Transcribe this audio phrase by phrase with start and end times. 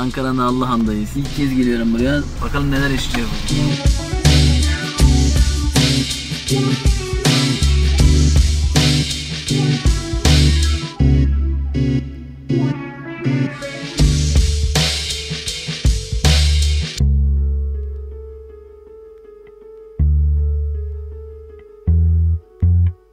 [0.00, 1.10] Ankara'nın Allahan'dayız.
[1.16, 2.22] İlk kez geliyorum buraya.
[2.42, 3.30] Bakalım neler yaşayacağız.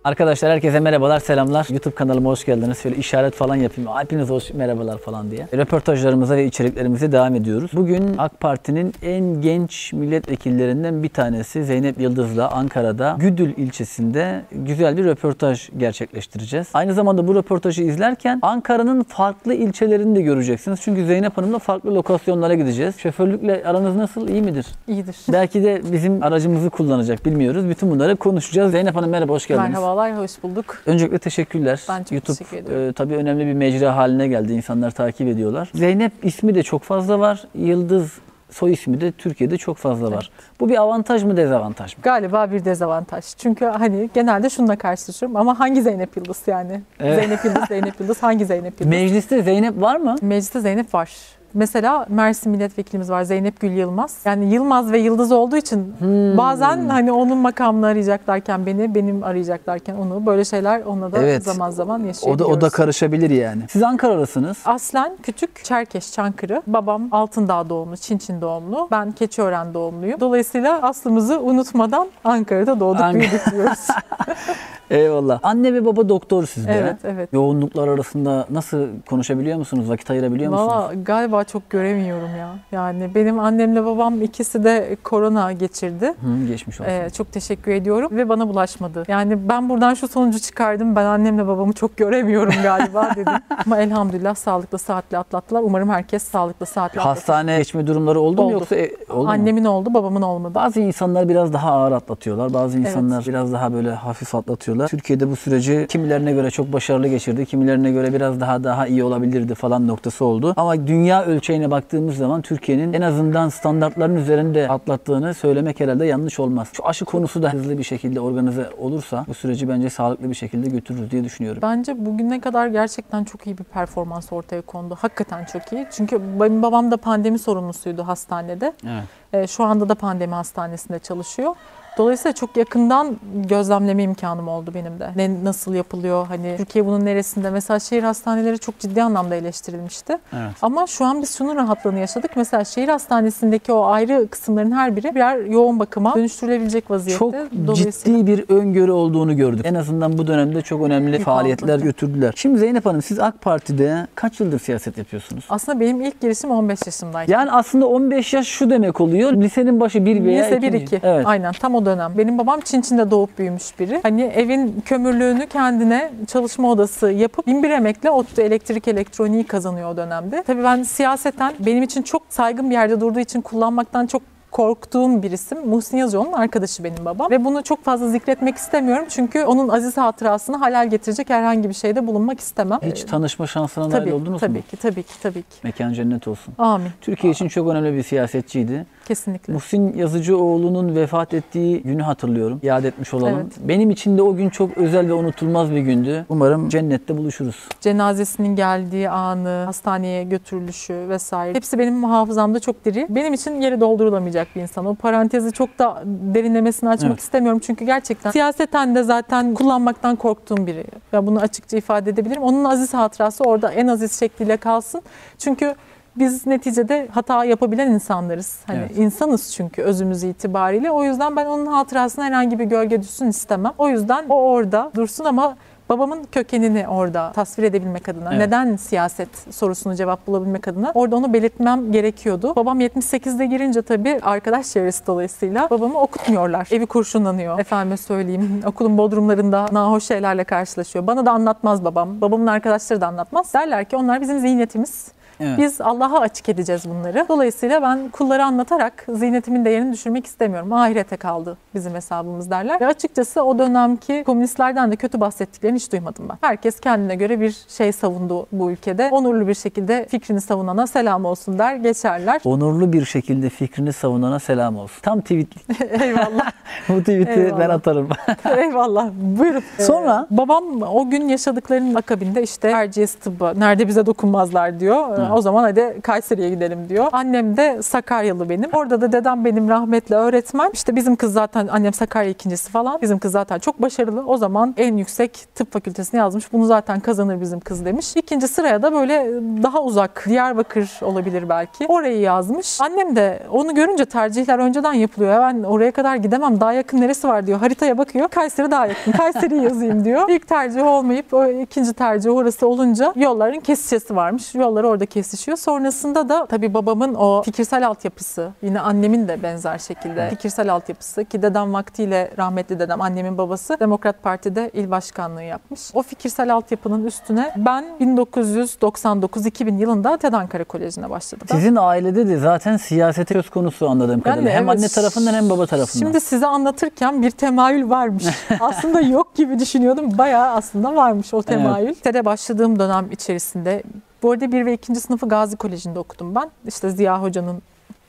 [0.07, 1.67] Arkadaşlar herkese merhabalar, selamlar.
[1.69, 2.79] YouTube kanalıma hoş geldiniz.
[2.79, 3.91] Şöyle işaret falan yapayım.
[3.97, 5.47] Hepiniz hoş merhabalar falan diye.
[5.53, 7.71] Röportajlarımıza ve içeriklerimize devam ediyoruz.
[7.73, 15.05] Bugün AK Parti'nin en genç milletvekillerinden bir tanesi Zeynep Yıldız'la Ankara'da Güdül ilçesinde güzel bir
[15.05, 16.67] röportaj gerçekleştireceğiz.
[16.73, 20.79] Aynı zamanda bu röportajı izlerken Ankara'nın farklı ilçelerini de göreceksiniz.
[20.81, 22.97] Çünkü Zeynep Hanım'la farklı lokasyonlara gideceğiz.
[22.97, 24.27] Şoförlükle aranız nasıl?
[24.27, 24.65] İyi midir?
[24.87, 25.15] İyidir.
[25.33, 27.69] Belki de bizim aracımızı kullanacak bilmiyoruz.
[27.69, 28.71] Bütün bunları konuşacağız.
[28.71, 29.69] Zeynep Hanım merhaba, hoş geldiniz.
[29.69, 30.77] Merhabalar, hoş bulduk.
[30.85, 31.81] Öncelikle teşekkürler.
[31.89, 32.89] Ben çok YouTube teşekkür ediyorum.
[32.89, 34.53] e, tabii önemli bir mecra haline geldi.
[34.53, 35.69] İnsanlar takip ediyorlar.
[35.73, 37.43] Zeynep ismi de çok fazla var.
[37.55, 38.11] Yıldız
[38.51, 40.31] soy ismi de Türkiye'de çok fazla var.
[40.59, 42.01] Bu bir avantaj mı dezavantaj mı?
[42.03, 43.25] Galiba bir dezavantaj.
[43.37, 46.81] Çünkü hani genelde şununla karşılaşıyorum ama hangi Zeynep Yıldız yani?
[46.99, 47.19] Evet.
[47.19, 48.87] Zeynep Yıldız, Zeynep Yıldız, hangi Zeynep Yıldız?
[48.87, 50.15] Mecliste Zeynep var mı?
[50.21, 51.11] Mecliste Zeynep var.
[51.53, 54.15] Mesela Mersin milletvekilimiz var Zeynep Gül Yılmaz.
[54.25, 56.37] Yani Yılmaz ve Yıldız olduğu için Hmm.
[56.37, 61.43] bazen hani onun makamını arayacaklarken beni, benim arayacaklarken onu böyle şeyler onunla da Evet.
[61.43, 62.57] zaman zaman O da yaşayabiliyoruz.
[62.57, 63.61] o da karışabilir yani.
[63.69, 64.57] Siz Ankara'lısınız.
[64.65, 66.61] Aslen küçük Çerkeş Çankırı.
[66.67, 68.87] Babam Altındağ doğumlu, Çinçin doğumlu.
[68.91, 70.19] Ben Keçiören doğumluyum.
[70.19, 73.87] Dolayısıyla aslımızı unutmadan Ankara'da doğduk, Ank- büyüdük diyoruz.
[74.89, 75.39] Eyvallah.
[75.43, 76.71] Anne ve baba doktor sizde.
[76.73, 77.29] evet, evet.
[77.33, 79.89] Yoğunluklar arasında nasıl konuşabiliyor musunuz?
[79.89, 80.71] Vakit ayırabiliyor musunuz?
[80.71, 82.55] Valla galiba çok göremiyorum ya.
[82.71, 86.05] Yani benim annemle babam ikisi de korona geçirdi.
[86.05, 86.91] Hı, geçmiş olsun.
[86.91, 89.03] Ee, çok teşekkür ediyorum ve bana bulaşmadı.
[89.07, 90.95] Yani ben buradan şu sonucu çıkardım.
[90.95, 93.33] Ben annemle babamı çok göremiyorum galiba dedim.
[93.65, 95.61] Ama elhamdülillah sağlıklı saatli atlattılar.
[95.63, 97.09] Umarım herkes sağlıklı saatli atlatır.
[97.19, 98.53] Hastane geçme durumları oldu, mu Oldu.
[98.53, 99.29] yoksa e, oldu mu?
[99.29, 100.55] Annemin oldu, babamın olmadı.
[100.55, 102.53] Bazı insanlar biraz daha ağır atlatıyorlar.
[102.53, 102.87] Bazı Evet.
[102.87, 104.87] insanlar biraz daha böyle hafif atlatıyorlar.
[104.87, 107.45] Türkiye'de bu süreci kimilerine göre çok başarılı geçirdi.
[107.45, 110.53] Kimilerine göre biraz daha daha iyi olabilirdi falan noktası oldu.
[110.57, 116.67] Ama dünya ölçeğine baktığımız zaman Türkiye'nin en azından standartların üzerinde atlattığını söylemek herhalde yanlış olmaz.
[116.73, 120.69] Şu aşı konusu da hızlı bir şekilde organize olursa bu süreci bence sağlıklı bir şekilde
[120.69, 121.61] götürürüz diye düşünüyorum.
[121.61, 124.97] Bence bugüne kadar gerçekten çok iyi bir performans ortaya kondu.
[125.01, 125.87] Hakikaten çok iyi.
[125.91, 128.73] Çünkü benim babam da pandemi sorumlusuydu hastanede.
[128.83, 129.03] Evet.
[129.33, 131.55] Ee, şu anda da pandemi hastanesinde çalışıyor.
[131.97, 133.17] Dolayısıyla çok yakından
[133.49, 135.09] gözlemleme imkanım oldu benim de.
[135.15, 136.27] Ne nasıl yapılıyor?
[136.27, 137.49] Hani Türkiye bunun neresinde?
[137.49, 140.17] Mesela şehir hastaneleri çok ciddi anlamda eleştirilmişti.
[140.33, 140.51] Evet.
[140.61, 142.31] Ama şu an biz şunun rahatlığını yaşadık.
[142.35, 147.19] Mesela şehir hastanesindeki o ayrı kısımların her biri birer yoğun bakıma dönüştürülebilecek vaziyette.
[147.19, 149.65] Çok ciddi bir öngörü olduğunu gördük.
[149.65, 151.83] En azından bu dönemde çok önemli Bir faaliyetler kaldırdı.
[151.83, 152.33] götürdüler.
[152.35, 155.45] Şimdi Zeynep Hanım siz AK Parti'de kaç yıldır siyaset yapıyorsunuz?
[155.49, 157.33] aslında benim ilk girişim 15 yaşımdayken.
[157.33, 159.33] Yani aslında 15 yaş şu demek oluyor.
[159.33, 160.67] Lisenin başı 1 veya Lise 2.
[160.67, 160.99] 1-2.
[161.03, 161.27] Evet.
[161.27, 162.13] Aynen tam o dönem.
[162.17, 163.99] Benim babam Çinçin'de doğup büyümüş biri.
[164.03, 169.97] Hani evin kömürlüğünü kendine çalışma odası yapıp bin bir emekle ODTÜ elektrik elektroniği kazanıyor o
[169.97, 170.43] dönemde.
[170.47, 174.21] Tabii ben siyaseten benim için çok saygın bir yerde durduğu için kullanmaktan çok
[174.57, 175.67] korktuğum bir isim.
[175.67, 177.31] Muhsin Yazıcıoğlu'nun arkadaşı benim babam.
[177.31, 179.05] Ve bunu çok fazla zikretmek istemiyorum.
[179.09, 182.79] Çünkü onun aziz hatırasını halal getirecek herhangi bir şeyde bulunmak istemem.
[182.83, 184.63] Hiç Ee, tanışma şansına nail tabii, oldunuz tabii mu?
[184.71, 185.55] ki, tabii ki, tabii ki.
[185.63, 186.53] Mekan cennet olsun.
[186.57, 186.89] Amin.
[187.01, 188.85] Türkiye için çok önemli bir siyasetçiydi.
[189.07, 189.53] Kesinlikle.
[189.53, 192.59] Muhsin Yazıcıoğlu'nun vefat ettiği günü hatırlıyorum.
[192.63, 193.39] Yad etmiş olalım.
[193.43, 193.53] Evet.
[193.59, 196.25] Benim için de o gün çok özel ve unutulmaz bir gündü.
[196.29, 197.55] Umarım cennette buluşuruz.
[197.81, 201.53] cenazesinin geldiği anı, hastaneye götürülüşü vesaire.
[201.55, 203.07] Hepsi benim hafızamda çok diri.
[203.09, 204.85] Benim için yeri doldurulamayacak bir insan.
[204.85, 207.19] O parantezi çok da derinlemesine açmak Evet.
[207.19, 207.59] istemiyorum.
[207.63, 210.85] Çünkü gerçekten siyaseten de zaten kullanmaktan korktuğum biri.
[211.11, 212.41] Ya bunu açıkça ifade edebilirim.
[212.43, 215.01] Onun aziz hatırası orada en aziz şekliyle kalsın.
[215.37, 215.75] Çünkü
[216.15, 218.59] biz neticede hata yapabilen insanlarız.
[218.67, 218.97] Hani Evet.
[218.97, 220.91] insanız çünkü özümüz itibariyle.
[220.91, 223.73] O yüzden ben onun hatırasına herhangi bir gölge düşsün istemem.
[223.77, 225.55] O yüzden o orada dursun ama
[225.89, 228.47] babamın kökenini orada tasvir edebilmek adına, Evet.
[228.47, 232.55] neden siyaset sorusunu cevap bulabilmek adına orada onu belirtmem gerekiyordu.
[232.55, 236.67] Babam 78'de girince tabii arkadaş çevresi dolayısıyla babamı okutmuyorlar.
[236.71, 237.59] Evi kurşunlanıyor.
[237.59, 241.07] Efendime söyleyeyim okulun bodrumlarında nahoş şeylerle karşılaşıyor.
[241.07, 242.21] Bana da anlatmaz babam.
[242.21, 243.53] Babamın arkadaşları da anlatmaz.
[243.53, 245.16] Derler ki onlar bizim zihniyetimiz.
[245.39, 245.57] Evet.
[245.57, 247.25] Biz Allah'a açık edeceğiz bunları.
[247.29, 250.73] Dolayısıyla ben kulları anlatarak ziynetimin değerini düşürmek istemiyorum.
[250.73, 252.79] Ahirete kaldı bizim hesabımız derler.
[252.81, 256.37] Ve açıkçası o dönemki komünistlerden de kötü bahsettiklerini hiç duymadım ben.
[256.41, 259.09] Herkes kendine göre bir şey savundu bu ülkede.
[259.11, 262.41] Onurlu bir şekilde fikrini savunana selam olsun der geçerler.
[262.45, 265.01] Onurlu bir şekilde fikrini savunana selam olsun.
[265.01, 265.47] Tam tweet.
[266.01, 266.51] Eyvallah.
[266.89, 267.59] Bu tweet'i Eyvallah.
[267.59, 268.09] ben atarım.
[268.57, 269.09] Eyvallah.
[269.39, 269.63] Buyurun.
[269.79, 270.27] Sonra?
[270.31, 275.17] Ee, babam o gün yaşadıklarının akabinde işte Erciyes tıbbı nerede bize dokunmazlar diyor.
[275.19, 275.35] Ee, Ha.
[275.35, 277.07] O zaman hadi Kayseri'ye gidelim diyor.
[277.11, 278.69] Annem de Sakaryalı benim.
[278.73, 280.69] Orada da dedem benim rahmetli öğretmen.
[280.73, 283.01] İşte bizim kız zaten annem Sakarya ikincisi falan.
[283.01, 284.25] Bizim kız zaten çok başarılı.
[284.27, 286.53] O zaman en yüksek tıp fakültesine yazmış.
[286.53, 288.15] Bunu zaten kazanır bizim kız demiş.
[288.15, 289.27] İkinci sıraya da böyle
[289.63, 291.85] daha uzak Diyarbakır olabilir belki.
[291.87, 292.81] Orayı yazmış.
[292.81, 295.33] Annem de onu görünce tercihler önceden yapılıyor.
[295.33, 296.59] Ya Ben oraya kadar gidemem.
[296.59, 297.59] Daha yakın neresi var diyor.
[297.59, 298.27] Haritaya bakıyor.
[298.27, 299.11] Kayseri daha yakın.
[299.17, 300.29] Kayseri'yi yazayım diyor.
[300.29, 304.55] İlk tercih olmayıp o ikinci tercih orası olunca yolların kesişesi varmış.
[304.55, 305.57] Yollar orada kesişiyor.
[305.57, 310.29] Sonrasında da tabii babamın o fikirsel altyapısı yine annemin de benzer şekilde Evet.
[310.29, 315.81] fikirsel altyapısı ki dedem vaktiyle rahmetli dedem annemin babası Demokrat Parti'de il başkanlığı yapmış.
[315.93, 321.47] O fikirsel altyapının üstüne ben 1999-2000 yılında TED Ankara Koleji'ne başladım.
[321.51, 324.49] Sizin ailede de zaten siyasete söz konusu anladığım kadarıyla.
[324.49, 324.79] de hem evet.
[324.79, 326.05] anne tarafından hem baba tarafından.
[326.05, 328.25] Şimdi size anlatırken bir temayül varmış.
[328.59, 330.17] aslında yok gibi düşünüyordum.
[330.17, 331.95] Bayağı aslında varmış o temayül.
[331.95, 333.83] TED'e başladığım dönem içerisinde
[334.23, 336.49] bu arada bir ve ikinci sınıfı Gazi Koleji'nde okudum ben.
[336.67, 337.61] İşte Ziya Hoca'nın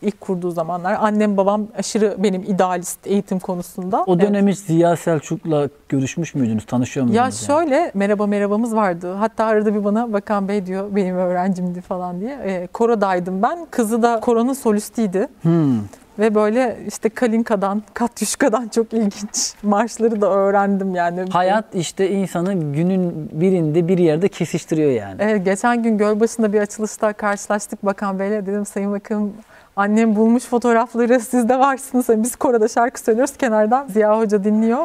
[0.03, 0.97] ilk kurduğu zamanlar.
[1.01, 4.05] Annem babam aşırı benim idealist eğitim konusunda.
[4.07, 4.27] o Evet.
[4.29, 6.67] dönem hiç Ziya Selçuk'la görüşmüş müydünüz?
[6.67, 7.17] Tanışıyor muydunuz?
[7.17, 7.33] Ya yani?
[7.35, 9.13] şöyle merhaba merhabamız vardı.
[9.15, 12.35] Hatta arada bir bana Bakan Bey diyor benim öğrencimdi falan diye.
[12.45, 13.67] E, korodaydım ben.
[13.71, 15.29] Kızı da koronun solistiydi.
[15.43, 15.79] Hmm.
[16.19, 21.25] Ve böyle işte Kalinka'dan, Katyuşka'dan çok ilginç marşları da öğrendim yani.
[21.31, 25.17] Hayat işte insanı günün birinde bir yerde kesiştiriyor yani.
[25.19, 28.47] Evet, geçen gün Gölbaşı'nda bir açılışta karşılaştık Bakan Bey'le.
[28.47, 29.33] Dedim Sayın Bakanım
[29.79, 32.09] annem bulmuş fotoğrafları siz de varsınız.
[32.09, 34.85] Hani Biz koroda şarkı söylüyoruz kenardan Ziya Hoca dinliyor.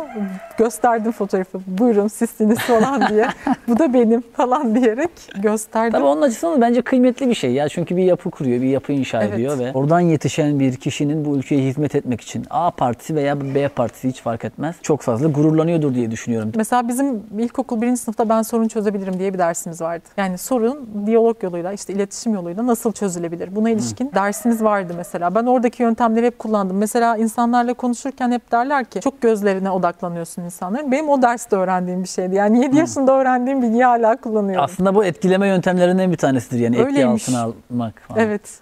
[0.57, 1.59] Gösterdim fotoğrafı.
[1.67, 3.27] Buyurun sizsiniz falan diye.
[3.67, 5.91] Bu da benim falan diyerek gösterdim.
[5.91, 7.69] Tabii onun açısından da bence kıymetli bir şey ya.
[7.69, 9.33] Çünkü bir yapı kuruyor, bir yapı inşa Evet.
[9.33, 13.67] ediyor ve oradan yetişen bir kişinin bu ülkeye hizmet etmek için A partisi veya B
[13.67, 14.75] partisi hiç fark etmez.
[14.81, 16.51] Çok fazla gururlanıyordur diye düşünüyorum.
[16.55, 20.03] Mesela bizim ilkokul birinci sınıfta ben sorun çözebilirim diye bir dersimiz vardı.
[20.17, 23.55] Yani sorun diyalog yoluyla işte iletişim yoluyla nasıl çözülebilir?
[23.55, 25.35] Buna ilişkin dersimiz vardı mesela.
[25.35, 26.77] Ben oradaki yöntemleri hep kullandım.
[26.77, 30.91] Mesela insanlarla konuşurken hep derler ki çok gözlerine odaklanıyorsun insanların.
[30.91, 32.35] Benim o derste öğrendiğim bir şeydi.
[32.35, 34.65] Yani 7 yaşında öğrendiğim bilgiyi hala kullanıyorum.
[34.65, 37.29] Aslında bu etkileme yöntemlerinden bir tanesidir yani etki Öyleymiş.
[37.29, 38.19] altına almak falan.
[38.21, 38.59] Evet.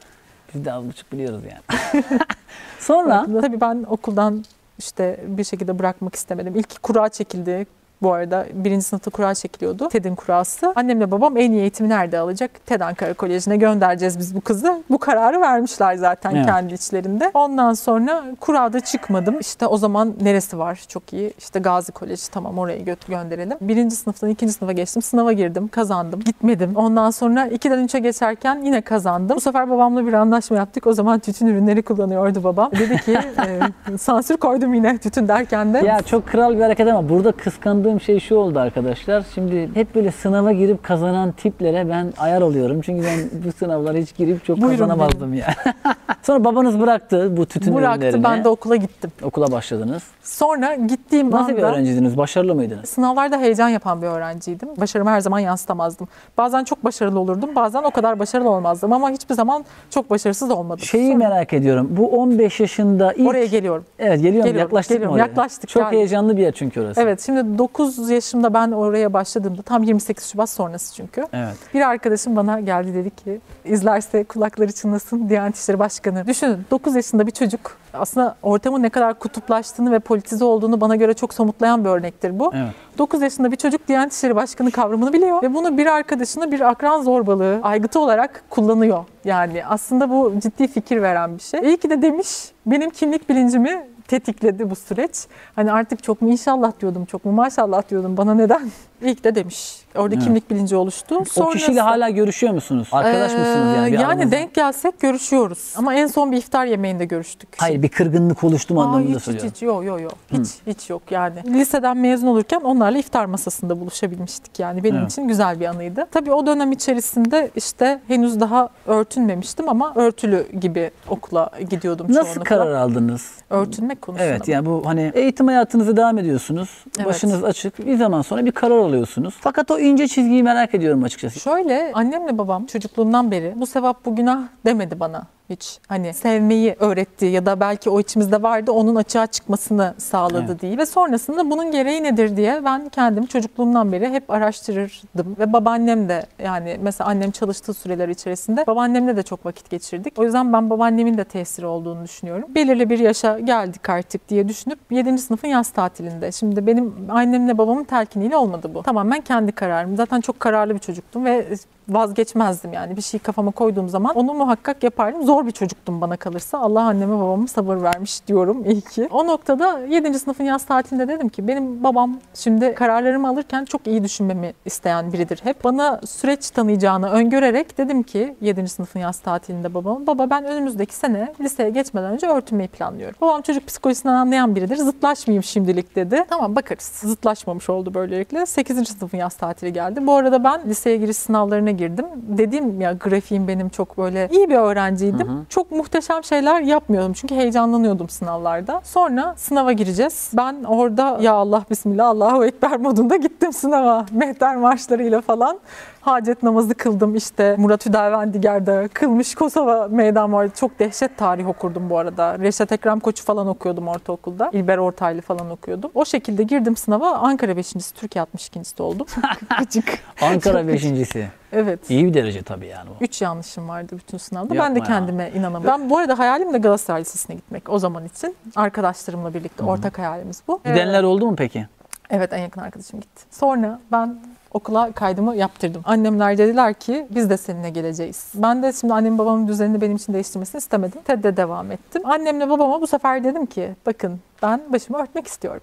[0.56, 2.04] Biz de az buçuk biliyoruz yani.
[2.80, 4.46] Sonra Tabii ben okuldan
[4.78, 6.56] işte bir şekilde bırakmak istemedim.
[6.56, 7.66] İlk kura çekildi.
[8.02, 9.90] Bu arada birinci sınıfta kura çekiliyordu.
[9.90, 10.74] TED'in kurası.
[10.76, 12.52] Annemle babam en iyi eğitimi nerede alacak?
[12.66, 14.84] TED Ankara Koleji'ne göndereceğiz biz bu kızı.
[14.90, 16.46] Bu kararı vermişler zaten Evet.
[16.46, 17.32] kendi içlerinde.
[17.34, 19.40] Ondan sonra kurada çıkmadım.
[19.40, 20.82] İşte o zaman neresi var?
[20.88, 21.34] Çok iyi.
[21.38, 23.58] İşte Gazi Koleji tamam oraya gö- gönderelim.
[23.62, 25.02] Birinci sınıftan ikinci sınıfa geçtim.
[25.02, 25.68] Sınava girdim.
[25.68, 26.20] Kazandım.
[26.20, 26.76] Gitmedim.
[26.76, 29.36] Ondan sonra ikiden üçe geçerken yine kazandım.
[29.36, 30.88] Bu sefer babamla bir anlaşma yaptık.
[30.88, 32.72] O zaman tütün ürünleri kullanıyordu babam.
[32.72, 33.12] Dedi ki
[33.94, 35.78] e, sansür koydum yine tütün derken de.
[35.78, 39.24] ya çok kral bir hareket ama burada kıskandığım şey şu oldu arkadaşlar.
[39.36, 42.82] Şimdi hep böyle sınava girip kazanan tiplere ben ayar oluyorum.
[42.82, 45.48] Çünkü ben bu sınavlara hiç girip çok Buyurun kazanamazdım ya.
[46.24, 48.24] Sonra babanız bıraktı bu tütün Bıraktı ürünlerini.
[48.24, 49.12] ben de okula gittim.
[49.24, 50.04] Okula başladınız.
[50.24, 52.18] Sonra gittiğim Nasıl bir anda öğrenciydiniz?
[52.18, 52.90] Başarılı mıydınız?
[52.90, 54.70] sınavlarda heyecan yapan bir öğrenciydim.
[54.78, 56.08] Başarımı her zaman yansıtamazdım.
[56.38, 60.86] Bazen çok başarılı olurdum, bazen o kadar başarılı olmazdım ama hiçbir zaman çok başarısız olmadım.
[60.86, 61.88] Şeyi Sonra merak ediyorum.
[61.92, 63.30] Bu 15 yaşında ilk...
[63.30, 63.86] oraya geliyorum.
[64.00, 64.38] Evet geliyorum.
[64.38, 65.16] Geliyorum, Yaklaştık geliyorum.
[65.16, 65.28] mı oraya?
[65.30, 65.98] Yaklaştık, Çok geldik.
[65.98, 67.02] heyecanlı bir yer çünkü orası.
[67.02, 71.28] Evet şimdi 9 yaşımda ben oraya başladığımda tam 28 Şubat sonrası çünkü.
[71.34, 71.56] Evet.
[71.74, 76.28] Bir arkadaşım bana geldi dedi ki izlerse kulakları çınlasın Diyanet İşleri Başkanı.
[76.28, 81.14] Düşünün 9 yaşında bir çocuk aslında ortamın ne kadar kutuplaştığını ve politize olduğunu bana göre
[81.14, 82.52] çok somutlayan bir örnektir bu.
[82.56, 82.74] Evet.
[82.98, 87.02] 9 yaşında bir çocuk Diyanet İşleri Başkanı kavramını biliyor ve bunu bir arkadaşına bir akran
[87.02, 89.06] zorbalığı aygıtı olarak kullanıyor.
[89.26, 91.60] Yani aslında bu ciddi fikir veren bir şey.
[91.60, 95.28] İyi ki de demiş benim kimlik bilincimi tetikledi bu süreç.
[95.56, 98.18] Hani artık çok mu inşallah diyordum, çok mu maşallah diyordum.
[98.18, 98.72] Bana neden?
[99.02, 99.78] Ki de demiş.
[99.96, 100.24] Orada Evet.
[100.24, 101.16] kimlik bilinci oluştu.
[101.16, 102.88] O kişiyle Sonrası- hala görüşüyor musunuz?
[102.92, 103.88] Arkadaş Ee, mısınız yani?
[103.92, 104.32] Bir yani aranızda?
[104.32, 105.74] denk gelsek görüşüyoruz.
[105.78, 107.50] Ama en son bir iftar yemeğinde görüştük.
[107.58, 109.52] Hayır bir kırgınlık oluştu mu anlamında hiç, hiç, söylüyorum.
[109.56, 110.14] hiç, yok yok yok.
[110.32, 111.36] Hiç, hiç yok yani.
[111.54, 114.84] Liseden mezun olurken onlarla iftar masasında buluşabilmiştik yani.
[114.84, 115.12] Benim Evet.
[115.12, 116.06] için güzel bir anıydı.
[116.12, 122.44] Tabii o dönem içerisinde işte henüz daha örtünmemiştim ama örtülü gibi okula gidiyordum Nasıl çoğunlukla.
[122.44, 123.32] karar aldınız?
[123.50, 124.54] Örtünmek konusunda Evet mı?
[124.54, 126.70] yani bu hani eğitim hayatınıza devam ediyorsunuz.
[126.98, 127.08] Evet.
[127.08, 127.86] Başınız açık.
[127.88, 129.34] Bir zaman sonra bir karar alıyorsunuz.
[129.42, 131.40] Fakat o ince çizgiyi merak ediyorum açıkçası.
[131.40, 135.28] Şöyle annemle babam çocukluğumdan beri bu sevap bu günah demedi bana.
[135.52, 135.80] Hiç.
[135.88, 140.62] Hani sevmeyi öğretti ya da belki o içimizde vardı onun açığa çıkmasını sağladı Evet.
[140.62, 140.78] değil.
[140.78, 145.36] Ve sonrasında bunun gereği nedir diye ben kendim çocukluğumdan beri hep araştırırdım.
[145.40, 150.20] Ve babaannem de yani mesela annem çalıştığı süreler içerisinde babaannemle de çok vakit geçirdik.
[150.20, 152.46] O yüzden ben babaannemin de tesiri olduğunu düşünüyorum.
[152.56, 155.18] Belirli bir yaşa geldik artık diye düşünüp 7.
[155.18, 156.32] sınıfın yaz tatilinde.
[156.32, 158.84] Şimdi benim annemle babamın telkiniyle olmadı bu.
[158.84, 159.96] Tamamen kendi kararım.
[159.98, 161.46] Zaten çok kararlı bir çocuktum ve
[161.90, 162.98] vazgeçmezdim yani.
[162.98, 165.24] Bir şeyi kafama koyduğum zaman onu muhakkak yapardım.
[165.24, 166.58] Zor bir çocuktum bana kalırsa.
[166.60, 169.08] Allah anneme babama sabır vermiş diyorum iyi ki.
[169.12, 170.20] O noktada 7.
[170.20, 175.40] sınıfın yaz tatilinde dedim ki benim babam şimdi kararlarımı alırken çok iyi düşünmemi isteyen biridir
[175.44, 175.64] hep.
[175.64, 178.68] Bana süreç tanıyacağını öngörerek dedim ki 7.
[178.68, 183.16] sınıfın yaz tatilinde babama baba ben önümüzdeki sene liseye geçmeden önce örtünmeyi planlıyorum.
[183.22, 184.76] Babam çocuk psikolojisinden anlayan biridir.
[184.78, 186.26] Zıtlaşmayayım şimdilik dedi.
[186.30, 186.84] Tamam bakarız.
[186.84, 188.46] Zıtlaşmamış oldu böylelikle.
[188.46, 188.88] 8.
[188.88, 190.08] sınıfın yaz tatili geldi.
[190.08, 192.06] Bu arada ben liseye giriş sınavlarına girdim.
[192.16, 195.28] Dediğim ya grafiğim benim çok böyle iyi bir öğrenciydim.
[195.32, 195.46] Hı.
[195.50, 198.82] Çok muhteşem şeyler yapmıyordum çünkü heyecanlanıyordum sınavlarda.
[198.84, 200.32] Sonra sınava gireceğiz.
[200.34, 204.06] Ben orada ya Allah bismillah Allahu ekber modunda gittim sınava.
[204.12, 205.60] Mehter marşlarıyla falan.
[206.02, 210.52] Hacet namazı kıldım işte Murat Hüdavendigar'da kılmış Kosova meydan vardı.
[210.56, 212.40] Çok dehşet tarih okurdum bu arada.
[212.40, 214.50] Reşat Ekrem Koç'u falan okuyordum ortaokulda.
[214.54, 215.92] İlber Ortaylı falan okuyordum.
[215.96, 217.12] O şekilde girdim sınava.
[217.12, 219.08] Ankara 5.si, Türkiye 62.si oldum.
[220.22, 221.28] Ankara Çok beşincisi.
[221.54, 221.90] Evet.
[221.90, 223.04] İyi bir derece tabii yani bu.
[223.04, 224.56] Üç yanlışım vardı bütün sınavda.
[224.56, 224.86] Yapma ben de ya.
[224.86, 225.68] kendime inanamadım.
[225.68, 228.36] Ben bu arada hayalim de Galatasaray Lisesi'ne gitmek o zaman için.
[228.56, 230.62] Arkadaşlarımla birlikte ortak hayalimiz bu.
[230.66, 231.68] Gidenler oldu mu peki?
[232.10, 233.22] Evet en yakın arkadaşım gitti.
[233.32, 234.18] Sonra ben
[234.54, 235.82] okula kaydımı yaptırdım.
[235.86, 238.32] Annemler dediler ki biz de seninle geleceğiz.
[238.36, 241.02] Ben de şimdi annem babamın düzenini benim için değiştirmesini istemedim.
[241.02, 242.02] TED'de devam ettim.
[242.06, 245.62] Annemle babama bu sefer dedim ki bakın ben başımı örtmek istiyorum.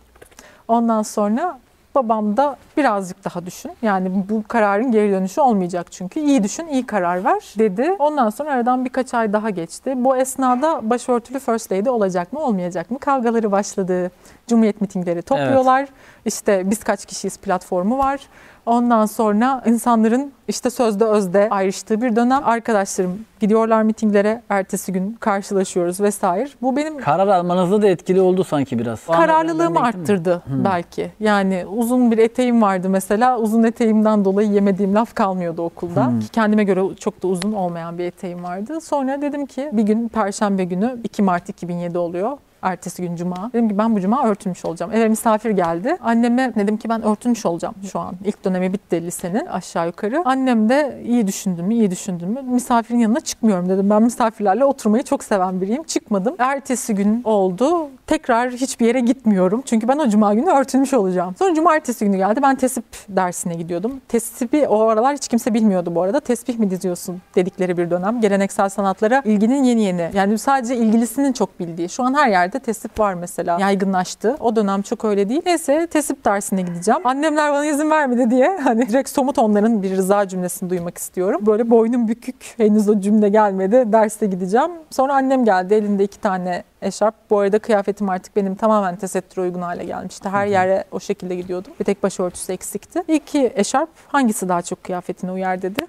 [0.69, 1.59] Ondan sonra
[1.95, 3.73] babam da birazcık daha düşün.
[3.83, 6.21] Yani bu kararın geri dönüşü olmayacak çünkü.
[6.21, 7.97] İyi düşün, iyi karar ver dedi.
[7.99, 9.95] Ondan sonra aradan birkaç ay daha geçti.
[9.97, 12.99] Bu esnada başörtülü First Lady olacak mı, olmayacak mı?
[12.99, 14.11] Kavgaları başladı.
[14.47, 15.89] Cumhuriyet mitingleri topluyorlar.
[16.25, 18.21] İşte biz kaç kişiyiz platformu var.
[18.69, 22.41] Ondan sonra insanların işte sözde özde ayrıştığı bir dönem.
[22.45, 26.49] Arkadaşlarım gidiyorlar mitinglere, ertesi gün karşılaşıyoruz vesaire.
[26.63, 29.01] Bu benim Karar almanızda da etkili oldu sanki biraz.
[29.09, 30.03] O kararlılığımı gittim mi?
[30.03, 31.11] arttırdı belki.
[31.21, 33.39] Yani uzun bir eteğim vardı mesela.
[33.39, 36.07] Uzun eteğimden dolayı yemediğim laf kalmıyordu okulda.
[36.07, 36.21] Hmm.
[36.21, 38.81] Ki kendime göre çok da uzun olmayan bir eteğim vardı.
[38.81, 42.39] Sonra dedim ki bir gün Perşembe günü 2 Mart 2007 oluyor.
[42.63, 43.51] Ertesi gün Cuma.
[43.53, 44.93] Dedim ki ben bu Cuma örtünmüş olacağım.
[44.93, 45.97] Eve misafir geldi.
[46.01, 48.15] Anneme dedim ki ben örtünmüş olacağım şu an.
[48.25, 50.23] İlk dönemi bitti lisenin aşağı yukarı.
[50.25, 52.43] Annem de iyi düşündün mü, iyi düşündün mü?
[52.43, 53.91] Misafirin yanına çıkmıyorum dedim.
[53.91, 55.83] Ben misafirlerle oturmayı çok seven biriyim.
[55.83, 56.35] Çıkmadım.
[56.39, 57.89] Ertesi gün oldu.
[58.07, 59.63] Tekrar hiçbir yere gitmiyorum.
[59.65, 61.35] Çünkü ben o Cuma günü örtülmüş olacağım.
[61.39, 62.41] Sonra Cumartesi günü geldi.
[62.43, 64.01] Ben tesip dersine gidiyordum.
[64.09, 66.21] Tesibi o aralar hiç kimse bilmiyordu bu arada.
[66.21, 68.21] Tesbih mi diziyorsun dedikleri bir dönem.
[68.21, 70.11] Geleneksel sanatlara ilginin yeni yeni.
[70.15, 71.89] Yani sadece ilgilisinin çok bildiği.
[71.89, 73.61] Şu an her yerde tesip var mesela.
[73.61, 74.37] Yaygınlaştı.
[74.41, 75.43] O dönem çok öyle değil.
[75.47, 77.01] Neyse tesip dersine gideceğim.
[77.05, 81.41] Annemler bana izin vermedi diye hani direkt somut onların bir rıza cümlesini duymak istiyorum.
[81.47, 82.55] Böyle boynum bükük.
[82.57, 83.93] Henüz o cümle gelmedi.
[83.93, 84.71] Derste gideceğim.
[84.91, 85.75] Sonra annem geldi.
[85.75, 87.15] Elinde iki tane eşarp.
[87.31, 90.29] Bu arada kıyafetim artık benim tamamen tesettüre uygun hale gelmişti.
[90.29, 91.73] Her yere o şekilde gidiyordum.
[91.81, 93.03] Bir tek başörtüsü eksikti.
[93.09, 95.87] İki eşarp hangisi daha çok kıyafetine uyar dedi.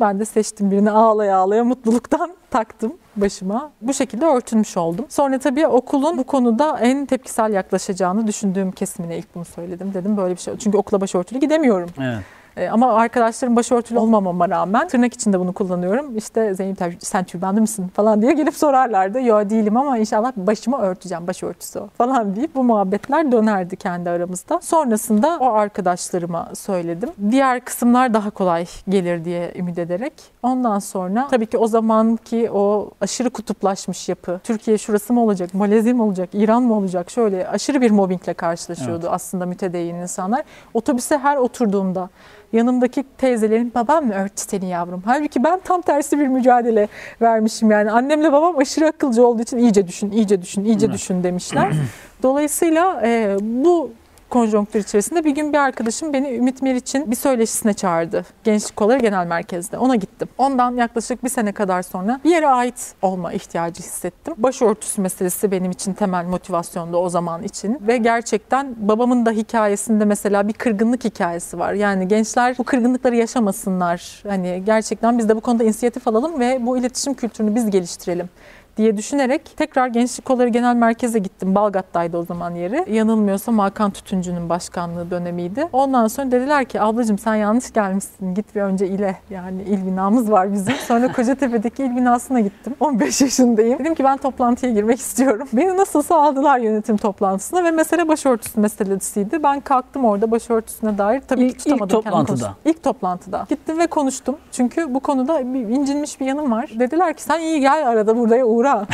[0.00, 3.70] Ben de seçtim birini ağlaya ağlaya mutluluktan taktım başıma.
[3.80, 5.06] Bu şekilde örtünmüş oldum.
[5.08, 9.94] Sonra tabii okulun bu konuda en tepkisel yaklaşacağını düşündüğüm kesimine ilk bunu söyledim.
[9.94, 10.58] Dedim böyle bir şey.
[10.58, 11.90] Çünkü okula başörtülü gidemiyorum.
[12.00, 12.18] Evet.
[12.56, 16.16] E, ama arkadaşlarım başörtülü olmamama rağmen tırnak içinde bunu kullanıyorum.
[16.16, 19.20] İşte Zeynep sen türbanlı mısın falan diye gelip sorarlardı.
[19.20, 24.60] Yo değilim ama inşallah başımı örteceğim başörtüsü falan deyip bu muhabbetler dönerdi kendi aramızda.
[24.62, 27.10] Sonrasında o arkadaşlarıma söyledim.
[27.30, 30.12] Diğer kısımlar daha kolay gelir diye ümit ederek.
[30.42, 34.40] Ondan sonra tabii ki o zamanki o aşırı kutuplaşmış yapı.
[34.44, 37.10] Türkiye şurası mı olacak, Malezya mı olacak, İran mı olacak?
[37.10, 40.42] Şöyle aşırı bir mobbingle karşılaşıyordu aslında mütedeyyin insanlar.
[40.74, 42.08] Otobüse her oturduğumda
[42.54, 45.02] yanımdaki teyzelerin babam mı örtü seni yavrum?
[45.06, 46.88] Halbuki ben tam tersi bir mücadele
[47.22, 47.90] vermişim yani.
[47.90, 51.72] Annemle babam aşırı akılcı olduğu için iyice düşün, iyice düşün, iyice düşün demişler.
[52.22, 53.90] Dolayısıyla e, bu
[54.34, 58.24] konjonktür içerisinde bir gün bir arkadaşım beni Ümit Meriç'in bir söyleşisine çağırdı.
[58.44, 59.78] Gençlik Kolları Genel Merkez'de.
[59.78, 60.28] Ona gittim.
[60.38, 64.34] Ondan yaklaşık bir sene kadar sonra bir yere ait olma ihtiyacı hissettim.
[64.36, 67.78] Başörtüsü meselesi benim için temel motivasyondu o zaman için.
[67.86, 71.72] Ve gerçekten babamın da hikayesinde mesela bir kırgınlık hikayesi var.
[71.72, 74.22] Yani gençler bu kırgınlıkları yaşamasınlar.
[74.28, 78.28] Hani gerçekten biz de bu konuda inisiyatif alalım ve bu iletişim kültürünü biz geliştirelim
[78.76, 81.54] diye düşünerek tekrar Gençlik Kolları Genel Merkez'e gittim.
[81.54, 82.84] Balgat'taydı o zaman yeri.
[82.94, 85.68] Yanılmıyorsam Hakan Tütüncü'nün başkanlığı dönemiydi.
[85.72, 88.34] Ondan sonra dediler ki ablacığım sen yanlış gelmişsin.
[88.34, 90.74] Git bir önce ile yani il binamız var bizim.
[90.74, 92.74] Sonra Kocatepe'deki il binasına gittim.
[92.80, 93.78] 15 yaşındayım.
[93.78, 95.48] Dedim ki ben toplantıya girmek istiyorum.
[95.52, 99.42] Beni nasılsa aldılar yönetim toplantısına ve mesele başörtüsü meselesiydi.
[99.42, 101.98] Ben kalktım orada başörtüsüne dair tabii İlk- ki tutamadım.
[101.98, 102.54] ilk toplantıda.
[102.64, 103.46] İlk toplantıda.
[103.48, 104.36] Gittim ve konuştum.
[104.52, 106.70] Çünkü bu konuda bir incinmiş bir yanım var.
[106.78, 108.63] Dediler ki sen iyi gel arada buraya uğra.
[108.64, 108.88] 不要了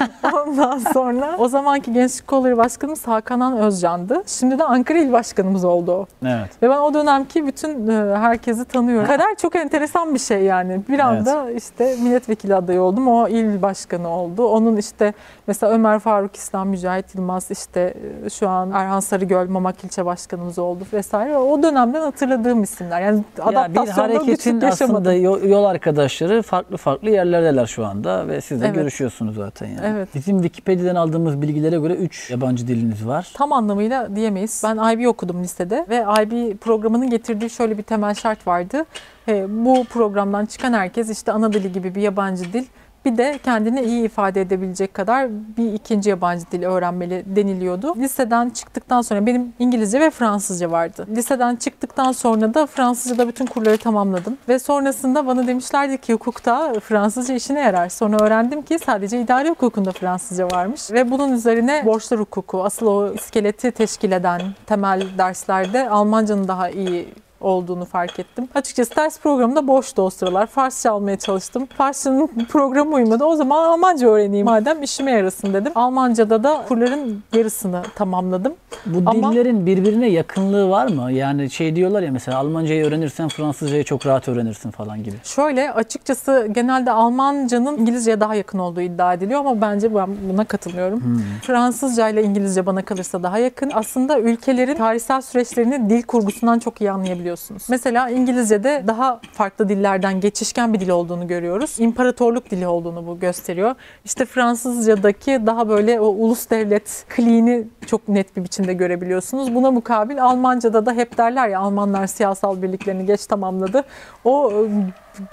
[0.46, 4.22] Ondan sonra o zamanki Gençlik Kolları Başkanımız Hakan Özcan'dı.
[4.26, 6.06] Şimdi de Ankara İl Başkanımız oldu o.
[6.26, 6.62] Evet.
[6.62, 9.06] Ve ben o dönemki bütün e, herkesi tanıyorum.
[9.06, 10.80] Kader çok enteresan bir şey yani.
[10.88, 13.08] Bir anda işte milletvekili adayı oldum.
[13.08, 14.46] O il başkanı oldu.
[14.46, 15.12] Onun işte
[15.46, 20.58] mesela Ömer Faruk İslam, Mücahit Yılmaz işte e, şu an Erhan Sarıgöl Mamak ilçe başkanımız
[20.58, 21.36] oldu vesaire.
[21.36, 23.00] O dönemden hatırladığım isimler.
[23.00, 28.40] Yani Ya bir adaptasyonda hareketin aslında yol, yol arkadaşları farklı farklı yerlerdeler şu anda ve
[28.40, 28.74] siz de Evet.
[28.74, 29.80] görüşüyorsunuz zaten yani.
[29.82, 29.89] Evet.
[30.14, 33.30] Bizim Wikipedia'dan aldığımız bilgilere göre 3 yabancı diliniz var.
[33.34, 34.62] Tam anlamıyla diyemeyiz.
[34.64, 38.84] Ben IB okudum lisede ve IB programının getirdiği şöyle bir temel şart vardı.
[39.28, 42.64] E, bu programdan çıkan herkes işte ana dili gibi bir yabancı dil
[43.04, 47.94] bir de kendini iyi ifade edebilecek kadar bir ikinci yabancı dil öğrenmeli deniliyordu.
[47.96, 51.06] Liseden çıktıktan sonra benim İngilizce ve Fransızca vardı.
[51.16, 54.36] Liseden çıktıktan sonra da Fransızca'da bütün kurları tamamladım.
[54.48, 57.88] Ve sonrasında bana demişlerdi ki hukukta Fransızca işine yarar.
[57.88, 60.92] Sonra öğrendim ki sadece idari hukukunda Fransızca varmış.
[60.92, 67.08] Ve bunun üzerine borçlar hukuku, asıl o iskeleti teşkil eden temel derslerde Almancanın daha iyi
[67.40, 68.48] olduğunu fark ettim.
[68.54, 70.46] Açıkçası ders programında boştu o sıralar.
[70.46, 71.66] Farsça almaya çalıştım.
[71.76, 73.24] Farsçanın programı uymadı.
[73.24, 75.72] O zaman Almanca öğreneyim madem işime yarasın dedim.
[75.74, 78.54] Almanca'da da kurların yarısını tamamladım.
[78.86, 81.12] Bu Ama- dillerin birbirine yakınlığı var mı?
[81.12, 85.16] Yani şey diyorlar ya mesela Almancayı öğrenirsen Fransızcayı çok rahat öğrenirsin falan gibi.
[85.24, 91.00] Şöyle açıkçası genelde Almancanın İngilizceye daha yakın olduğu iddia ediliyor ama bence ben buna katılmıyorum.
[91.04, 91.18] Hmm.
[91.42, 93.70] Fransızca ile İngilizce bana kalırsa daha yakın.
[93.74, 96.92] Aslında ülkelerin tarihsel süreçlerini dil kurgusundan çok iyi
[97.30, 97.66] anlayabiliyorsunuz.
[97.68, 101.76] Mesela İngilizce'de daha farklı dillerden geçişken bir dil olduğunu görüyoruz.
[101.78, 103.74] İmparatorluk dili olduğunu bu gösteriyor.
[104.04, 109.54] İşte Fransızca'daki daha böyle o ulus devlet kliğini çok net bir biçimde görebiliyorsunuz.
[109.54, 113.84] Buna mukabil Almanca'da da hep derler ya Almanlar siyasal birliklerini geç tamamladı.
[114.24, 114.52] O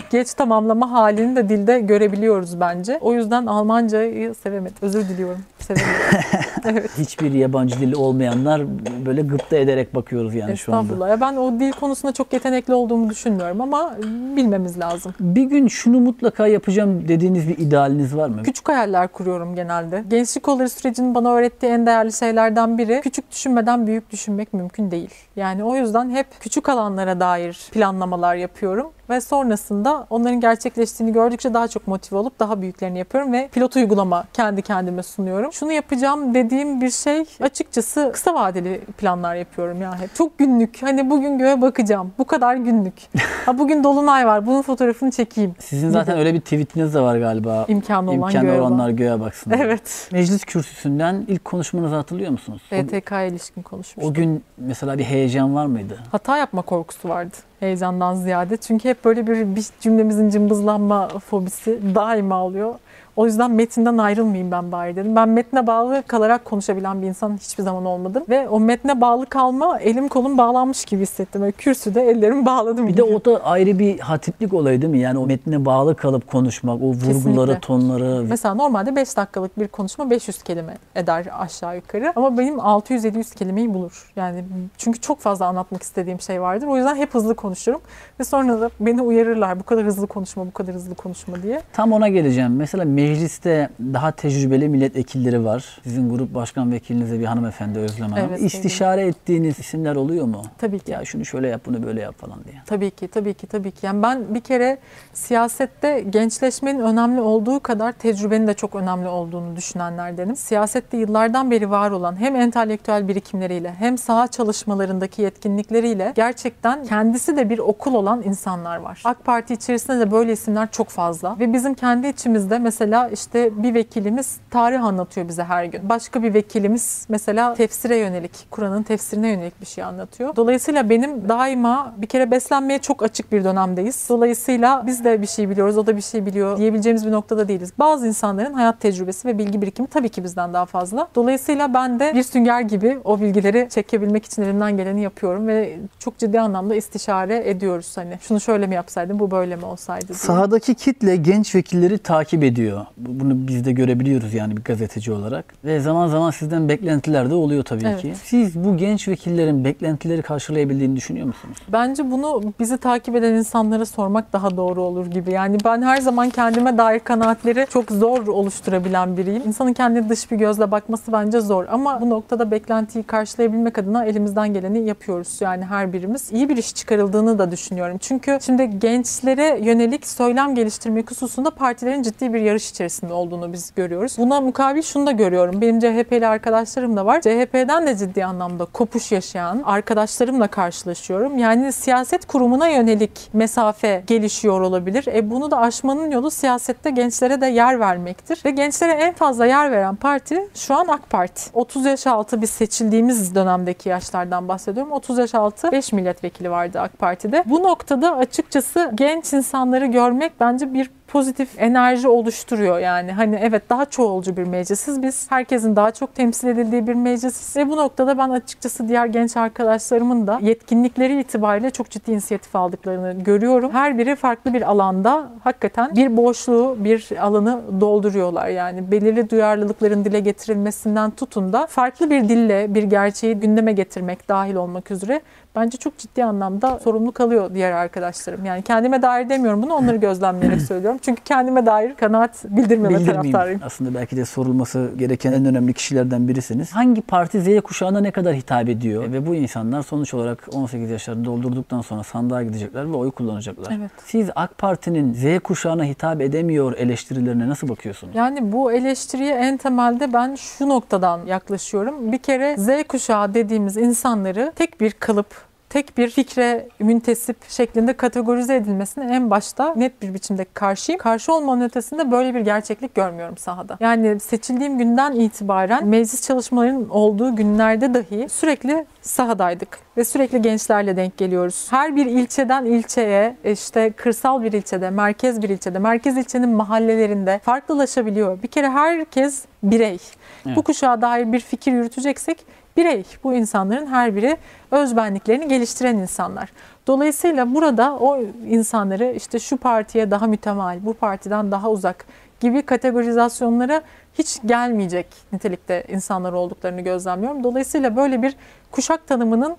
[0.10, 3.00] geç tamamlama halini de dilde görebiliyoruz bence.
[3.02, 4.78] O yüzden Almancayı sevemedim.
[4.82, 5.42] Özür diliyorum.
[5.60, 5.92] Sevemedim.
[6.66, 6.90] evet.
[6.98, 8.62] Hiçbir yabancı dili olmayanlar
[9.06, 10.84] böyle gıpta ederek bakıyoruz yani şu anda.
[10.84, 11.22] Estağfurullah.
[11.22, 13.96] Ben o dil konusunda çok yetenekli olduğumu düşünmüyorum ama
[14.36, 15.14] bilmemiz lazım.
[15.20, 18.44] Bir gün şunu mutlaka yapacağım dediğiniz bir idealiniz var mı?
[18.44, 20.04] Küçük hayaller kuruyorum genelde.
[20.10, 25.10] Gençlik kolları sürecinin bana öğrettiği en değerli şeylerden biri küçük düşünmeden büyük düşünmek mümkün değil.
[25.36, 31.68] Yani o yüzden hep küçük alanlara dair planlamalar yapıyorum ve sonrasında onların gerçekleştiğini gördükçe daha
[31.68, 35.54] çok motive olup daha büyüklerini yapıyorum ve pilot uygulama kendi kendime sunuyorum.
[35.54, 40.16] Şunu yapacağım dediğim bir şey açıkçası kısa vadeli planlar yapıyorum ya hep.
[40.16, 40.84] Çok günlük.
[40.84, 42.12] Hani bugün göğe bakacağım.
[42.18, 42.94] Bu kadar günlük.
[43.48, 44.46] Ha bugün dolunay var.
[44.48, 45.56] Bunun fotoğrafını çekeyim.
[45.60, 47.66] Sizin zaten öyle bir tweetiniz de var galiba.
[47.68, 48.62] İmkanı olan İmkanı göğe bak.
[48.62, 49.52] olanlar göğe baksın.
[49.52, 50.10] Evet.
[50.12, 52.62] Meclis kürsüsünden ilk konuşmanızı hatırlıyor musunuz?
[52.72, 54.12] O- BTK'ya ilişkin konuşmuştuk.
[54.12, 55.98] O gün mesela bir heyecan var mıydı?
[56.12, 58.58] hata yapma korkusu vardı heyecandan ziyade.
[58.58, 62.76] Çünkü hep böyle bir, bir cümlemizin cımbızlanma fobisi daima oluyor.
[63.18, 65.16] O yüzden metinden ayrılmayayım ben bari dedim.
[65.16, 68.24] Ben metne bağlı kalarak konuşabilen bir insan hiçbir zaman olmadım.
[68.30, 71.42] Ve o metne bağlı kalma elim kolum bağlanmış gibi hissettim.
[71.42, 72.88] Böyle kürsüde ellerimi bağladım.
[72.88, 73.16] Bir de gibi.
[73.16, 75.00] o da ayrı bir hatiplik olayı değil mi?
[75.00, 77.60] Yani o metne bağlı kalıp konuşmak, o vurguları, Kesinlikle.
[77.60, 78.26] tonları.
[78.30, 82.14] Mesela normalde 5 dakikalık bir konuşma 500 kelime eder aşağı yukarı.
[82.16, 84.12] Ama benim 600-700 kelimeyi bulur.
[84.16, 84.44] Yani
[84.78, 86.68] çünkü çok fazla anlatmak istediğim şey vardır.
[86.68, 87.82] O yüzden hep hızlı konuşurum.
[88.20, 91.62] Ve sonra da beni uyarırlar bu kadar hızlı konuşma, bu kadar hızlı konuşma diye.
[91.74, 92.56] Tam ona geleceğim.
[92.56, 95.80] Mesela mecliste daha tecrübeli milletvekilleri var.
[95.84, 98.28] Sizin grup başkan vekiliniz de bir hanımefendi Özlem Hanım.
[98.30, 100.42] Evet, İstişare ettiğiniz isimler oluyor mu?
[100.58, 100.92] Tabii ki.
[100.92, 102.56] Ya şunu şöyle yap, bunu böyle yap falan diye.
[102.66, 103.86] Tabii ki, tabii ki, tabii ki.
[103.86, 104.78] Yani ben bir kere
[105.14, 110.36] siyasette gençleşmenin önemli olduğu kadar tecrübenin de çok önemli olduğunu düşünenlerdenim.
[110.36, 117.50] Siyasette yıllardan beri var olan hem entelektüel birikimleriyle hem saha çalışmalarındaki yetkinlikleriyle gerçekten kendisi de
[117.50, 119.02] bir okul olan insanlar var.
[119.06, 123.74] AK Parti içerisinde de böyle isimler çok fazla ve bizim kendi içimizde mesela işte bir
[123.74, 125.90] vekilimiz tarih anlatıyor bize her gün.
[125.90, 130.36] Başka bir vekilimiz mesela tefsire yönelik, Kur'an'ın tefsirine yönelik bir şey anlatıyor.
[130.36, 134.06] Dolayısıyla benim daima bir kere beslenmeye çok açık bir dönemdeyiz.
[134.10, 137.74] Dolayısıyla biz de bir şey biliyoruz, o da bir şey biliyor diyebileceğimiz bir noktada değiliz.
[137.80, 141.08] Bazı insanların hayat tecrübesi ve bilgi birikimi tabii ki bizden daha fazla.
[141.16, 146.18] Dolayısıyla ben de bir sünger gibi o bilgileri çekebilmek için elimden geleni yapıyorum ve çok
[146.18, 148.18] ciddi anlamda istişare ediyoruz hani.
[148.22, 150.18] Şunu şöyle mi yapsaydım, bu böyle mi olsaydı diye.
[150.18, 152.77] Sahadaki kitle genç vekilleri takip ediyor.
[152.98, 155.46] Bu- Bunu biz de görebiliyoruz yani bir gazeteci olarak.
[155.66, 158.02] Ve zaman zaman sizden beklentiler de oluyor tabii Evet.
[158.02, 158.14] ki.
[158.24, 161.58] Siz bu genç vekillerin beklentileri karşılayabildiğini düşünüyor musunuz?
[161.74, 165.32] Bence bunu bizi takip eden insanlara sormak daha doğru olur gibi.
[165.32, 169.42] Yani ben her zaman kendime dair kanaatleri çok zor oluşturabilen biriyim.
[169.46, 171.66] İnsanın kendine dış bir gözle bakması bence zor.
[171.72, 175.38] Ama bu noktada beklentiyi karşılayabilmek adına elimizden geleni yapıyoruz.
[175.42, 177.98] Yani her birimiz iyi bir iş çıkarıldığını da düşünüyorum.
[177.98, 184.16] Çünkü şimdi gençlere yönelik söylem geliştirme hususunda partilerin ciddi bir yarış içerisinde olduğunu biz görüyoruz.
[184.18, 185.62] Buna mukabil şunu da görüyorum.
[185.62, 187.22] Benim CHP'li arkadaşlarım da var.
[187.22, 191.38] CHP'den de ciddi anlamda kopuş yaşayan arkadaşlarımla karşılaşıyorum.
[191.38, 195.06] Yani siyaset kurumuna yönelik mesafe gelişiyor olabilir.
[195.14, 198.42] E bunu da aşmanın yolu siyasette gençlere de yer vermektir.
[198.46, 201.50] Ve gençlere en fazla yer veren parti şu an AK Parti.
[201.54, 204.92] 30 yaş altı biz seçildiğimiz dönemdeki yaşlardan bahsediyorum.
[204.92, 207.44] 30 yaş altı 5 milletvekili vardı AK Parti'de.
[207.46, 213.12] Bu noktada açıkçası genç insanları görmek bence bir pozitif enerji oluşturuyor yani.
[213.12, 215.32] Hani evet daha çoğulcu bir meclisiz biz.
[215.32, 217.56] Herkesin daha çok temsil edildiği bir meclisiz.
[217.56, 223.24] Ve bu noktada ben açıkçası diğer genç arkadaşlarımın da yetkinlikleri itibariyle çok ciddi inisiyatif aldıklarını
[223.24, 223.72] görüyorum.
[223.72, 228.48] Her biri farklı bir alanda hakikaten bir boşluğu, bir alanı dolduruyorlar.
[228.48, 234.56] Yani belirli duyarlılıkların dile getirilmesinden tutun da farklı bir dille bir gerçeği gündeme getirmek dahil
[234.56, 235.22] olmak üzere
[235.56, 238.46] bence çok ciddi anlamda sorumluluk alıyor diğer arkadaşlarım.
[238.46, 240.97] Yani kendime dair demiyorum bunu onları gözlemleyerek söylüyorum.
[241.02, 243.62] Çünkü kendime dair kanaat bildirmeme taraftarıyım.
[243.64, 246.72] Aslında belki de sorulması gereken en önemli kişilerden birisiniz.
[246.72, 249.12] Hangi parti Z kuşağına ne kadar hitap ediyor?
[249.12, 253.74] Ve bu insanlar sonuç olarak 18 yaşlarını doldurduktan sonra sandığa gidecekler ve oy kullanacaklar.
[253.80, 253.92] Evet.
[254.06, 258.16] Siz AK Parti'nin Z kuşağına hitap edemiyor eleştirilerine nasıl bakıyorsunuz?
[258.16, 262.12] Yani bu eleştiriye en temelde ben şu noktadan yaklaşıyorum.
[262.12, 265.47] Bir kere Z kuşağı dediğimiz insanları tek bir kalıp
[265.78, 271.00] tek bir fikre müntesip şeklinde kategorize edilmesine en başta net bir biçimde karşıyım.
[271.00, 273.78] Karşı olmanın ötesinde böyle bir gerçeklik görmüyorum sahada.
[273.80, 281.18] Yani seçildiğim günden itibaren meclis çalışmalarının olduğu günlerde dahi sürekli sahadaydık ve sürekli gençlerle denk
[281.18, 281.68] geliyoruz.
[281.70, 288.44] Her bir ilçeden ilçeye, işte kırsal bir ilçede, merkez bir ilçede, merkez ilçenin mahallelerinde farklılaşabiliyor.
[288.44, 290.00] Bir kere herkes birey.
[290.46, 290.58] Evet.
[290.58, 292.46] Bu kuşağa dair bir fikir yürüteceksek
[292.78, 293.04] birey.
[293.24, 294.38] Bu insanların her biri
[294.72, 296.50] özbenliklerini geliştiren insanlar.
[296.88, 302.06] Dolayısıyla burada o insanları işte şu partiye daha mütemal, bu partiden daha uzak
[302.40, 303.82] gibi kategorizasyonlara
[304.14, 307.44] hiç gelmeyecek nitelikte insanlar olduklarını gözlemliyorum.
[307.44, 308.36] Dolayısıyla böyle bir
[308.72, 309.58] kuşak tanımının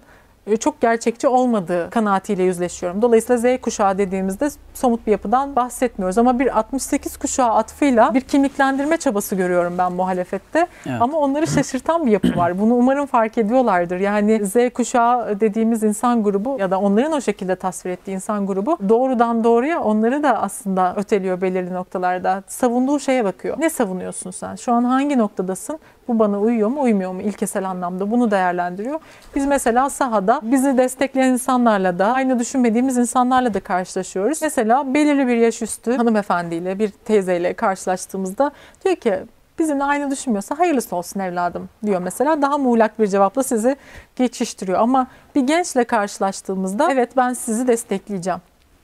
[0.56, 3.02] çok gerçekçi olmadığı kanaatiyle yüzleşiyorum.
[3.02, 6.18] Dolayısıyla Z kuşağı dediğimizde somut bir yapıdan bahsetmiyoruz.
[6.18, 10.66] Ama bir 68 kuşağı atfıyla bir kimliklendirme çabası görüyorum ben muhalefette.
[10.86, 11.02] Evet.
[11.02, 12.60] Ama onları şaşırtan bir yapı var.
[12.60, 13.96] Bunu umarım fark ediyorlardır.
[14.00, 18.78] Yani Z kuşağı dediğimiz insan grubu ya da onların o şekilde tasvir ettiği insan grubu
[18.88, 22.42] doğrudan doğruya onları da aslında öteliyor belirli noktalarda.
[22.46, 23.56] Savunduğu şeye bakıyor.
[23.60, 24.54] Ne savunuyorsun sen?
[24.54, 25.78] Şu an hangi noktadasın?
[26.08, 29.00] Bu bana uyuyor mu, uymuyor mu ilkesel anlamda bunu değerlendiriyor.
[29.34, 34.42] Biz mesela sahada bizi destekleyen insanlarla da aynı düşünmediğimiz insanlarla da karşılaşıyoruz.
[34.42, 38.50] Mesela belirli bir yaş üstü hanımefendiyle, bir teyzeyle karşılaştığımızda
[38.84, 39.14] diyor ki
[39.58, 42.42] bizimle aynı düşünmüyorsa hayırlısı olsun evladım diyor mesela.
[42.42, 43.76] Daha muğlak bir cevapla sizi
[44.16, 44.78] geçiştiriyor.
[44.78, 48.40] Ama bir gençle karşılaştığımızda evet ben sizi destekleyeceğim.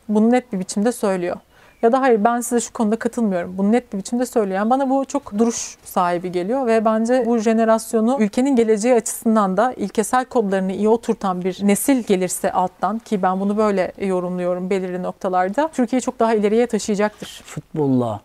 [0.08, 1.36] Bunu net bir biçimde söylüyor.
[1.84, 3.58] Ya da hayır ben size şu konuda katılmıyorum.
[3.58, 4.56] Bunu net bir biçimde söylüyor.
[4.56, 9.72] Yani bana bu çok duruş sahibi geliyor ve bence bu jenerasyonu ülkenin geleceği açısından da
[9.72, 15.70] ilkesel kodlarını iyi oturtan bir nesil gelirse alttan ki ben bunu böyle yorumluyorum belirli noktalarda
[15.72, 17.42] Türkiye'yi çok daha ileriye taşıyacaktır.
[17.44, 18.20] Futbolla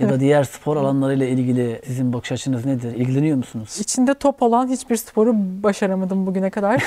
[0.00, 2.94] ya da diğer spor alanlarıyla ilgili sizin bakış açınız nedir?
[2.94, 3.76] İlgileniyor musunuz?
[3.80, 6.84] İçinde top olan hiçbir sporu başaramadım bugüne kadar.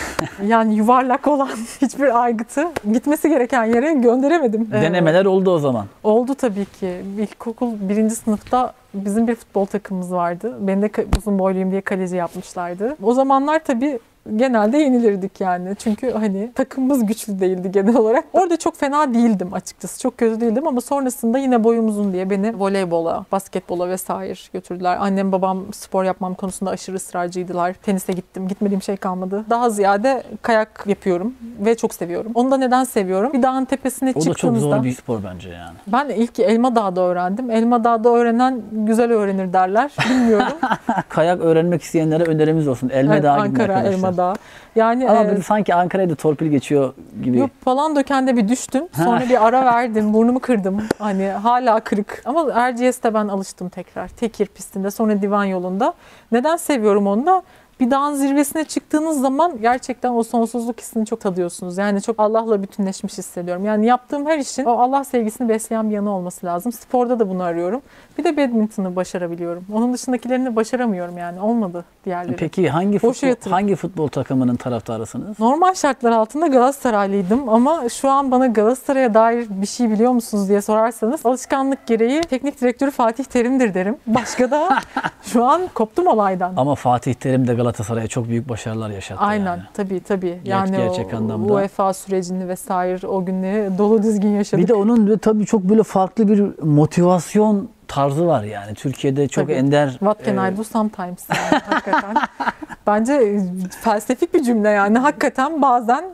[0.48, 1.50] yani yuvarlak olan
[1.82, 4.68] hiçbir aygıtı gitmesi gereken yere gönderemedim.
[4.74, 5.86] Ee, Denemeler oldu o zaman.
[6.04, 7.02] Oldu tabii ki.
[7.20, 10.58] İlkokul birinci sınıfta bizim bir futbol takımımız vardı.
[10.60, 12.96] Beni de uzun boyluyum diye kaleci yapmışlardı.
[13.04, 14.00] O zamanlar tabii
[14.36, 15.76] genelde yenilirdik yani.
[15.76, 18.26] Çünkü hani takımımız güçlü değildi genel olarak.
[18.34, 20.02] Orada çok fena değildim açıkçası.
[20.02, 24.98] Çok kötü değildim ama sonrasında yine boyum uzun diye beni voleybola, basketbola vesaire götürdüler.
[25.00, 27.74] Annem babam spor yapmam konusunda aşırı ısrarcıydılar.
[27.74, 28.48] Tenise gittim.
[28.48, 29.46] Gitmediğim şey kalmadı.
[29.50, 31.34] Daha ziyade kayak yapıyorum
[31.66, 32.32] ve çok seviyorum.
[32.36, 33.34] Onu da neden seviyorum?
[33.34, 35.76] Bir dağın tepesine O da çok zor bir spor bence yani.
[35.88, 37.52] ben ilk Elma Dağ'da öğrendim.
[37.52, 39.92] Elma Dağ'da öğrenen güzel öğrenir derler.
[40.10, 40.48] Bilmiyorum.
[41.10, 42.90] Kayak öğrenmek isteyenlere önerimiz olsun.
[42.90, 43.80] Elme Evet, gidin Ankara.
[43.82, 44.36] Elma Dağı.
[44.76, 47.38] Yani Ama e, sanki Ankara'ya da torpil geçiyor gibi.
[47.38, 48.84] Yok falan dökende bir düştüm.
[48.96, 50.14] Sonra bir ara verdim.
[50.14, 50.82] Burnumu kırdım.
[51.00, 52.22] Hani hala kırık.
[52.26, 54.08] Ama Erciyes'te ben alıştım tekrar.
[54.08, 55.94] Tekir pistinde sonra divan yolunda.
[56.32, 57.44] Neden seviyorum onu da?
[57.80, 61.78] Bir dağın zirvesine çıktığınız zaman gerçekten o sonsuzluk hissini çok tadıyorsunuz.
[61.78, 63.66] Yani çok Allah'la bütünleşmiş hissediyorum.
[63.66, 66.72] Yani yaptığım her işin o Allah sevgisini besleyen bir yanı olması lazım.
[66.72, 67.82] Sporda da bunu arıyorum.
[68.18, 69.66] Bir de badminton'ı başarabiliyorum.
[69.74, 71.42] Onun dışındakilerini başaramıyorum yani.
[71.42, 72.36] Olmadı diğerleri.
[72.36, 75.40] Peki hangi futbol, hangi futbol takımının taraftarısınız?
[75.40, 80.62] Normal şartlar altında Galatasaraylıydım ama şu an bana Galatasaray'a dair bir şey biliyor musunuz diye
[80.62, 83.98] sorarsanız alışkanlık gereği teknik direktörü Fatih Terim'dir derim.
[84.08, 84.70] Başka da
[85.22, 86.54] şu an koptum olaydan.
[86.58, 89.22] Ama Fatih Terim de Galatasaray'a çok büyük başarılar yaşattı.
[89.24, 89.62] Aynen yani.
[89.74, 90.40] tabii tabii.
[90.44, 91.54] Yani gerçek o anlamda.
[91.54, 94.64] UEFA sürecini vesaire o günleri dolu dizgin yaşadık.
[94.64, 98.74] Bir de onun tabii çok böyle farklı bir motivasyon tarzı var yani.
[98.74, 99.54] Türkiye'de çok Tabii.
[99.54, 99.90] ender.
[99.90, 102.16] What can e, I do sometimes yani hakikaten.
[102.88, 103.42] Bence
[103.82, 106.06] felsefik bir cümle yani hakikaten bazen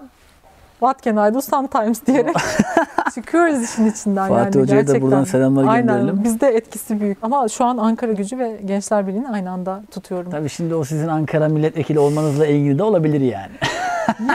[0.84, 2.36] What can I do sometimes diyerek
[3.16, 6.24] çıkıyoruz işin içinden Fatih yani Hoca'ya da buradan selamlar Aynen gönderelim.
[6.24, 10.32] bizde etkisi büyük ama şu an Ankara gücü ve Gençler Birliği'ni aynı anda tutuyorum.
[10.32, 13.52] Tabii şimdi o sizin Ankara milletvekili olmanızla ilgili de olabilir yani.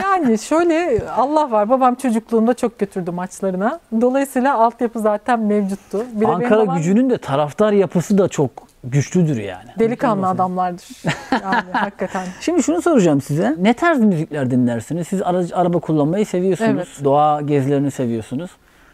[0.03, 3.79] Yani şöyle Allah var babam çocukluğumda çok götürdü maçlarına.
[4.01, 6.05] Dolayısıyla altyapı zaten mevcuttu.
[6.13, 8.51] Bir Ankara babam gücünün de taraftar yapısı da çok
[8.83, 9.69] güçlüdür yani.
[9.79, 10.87] Delikanlı adamlardır.
[11.43, 12.25] Yani hakikaten.
[12.41, 13.55] Şimdi şunu soracağım size.
[13.59, 15.07] Ne tarz müzikler dinlersiniz?
[15.07, 16.71] Siz aracı, araba kullanmayı seviyorsunuz.
[16.71, 16.87] Evet.
[17.03, 18.51] Doğa gezilerini seviyorsunuz.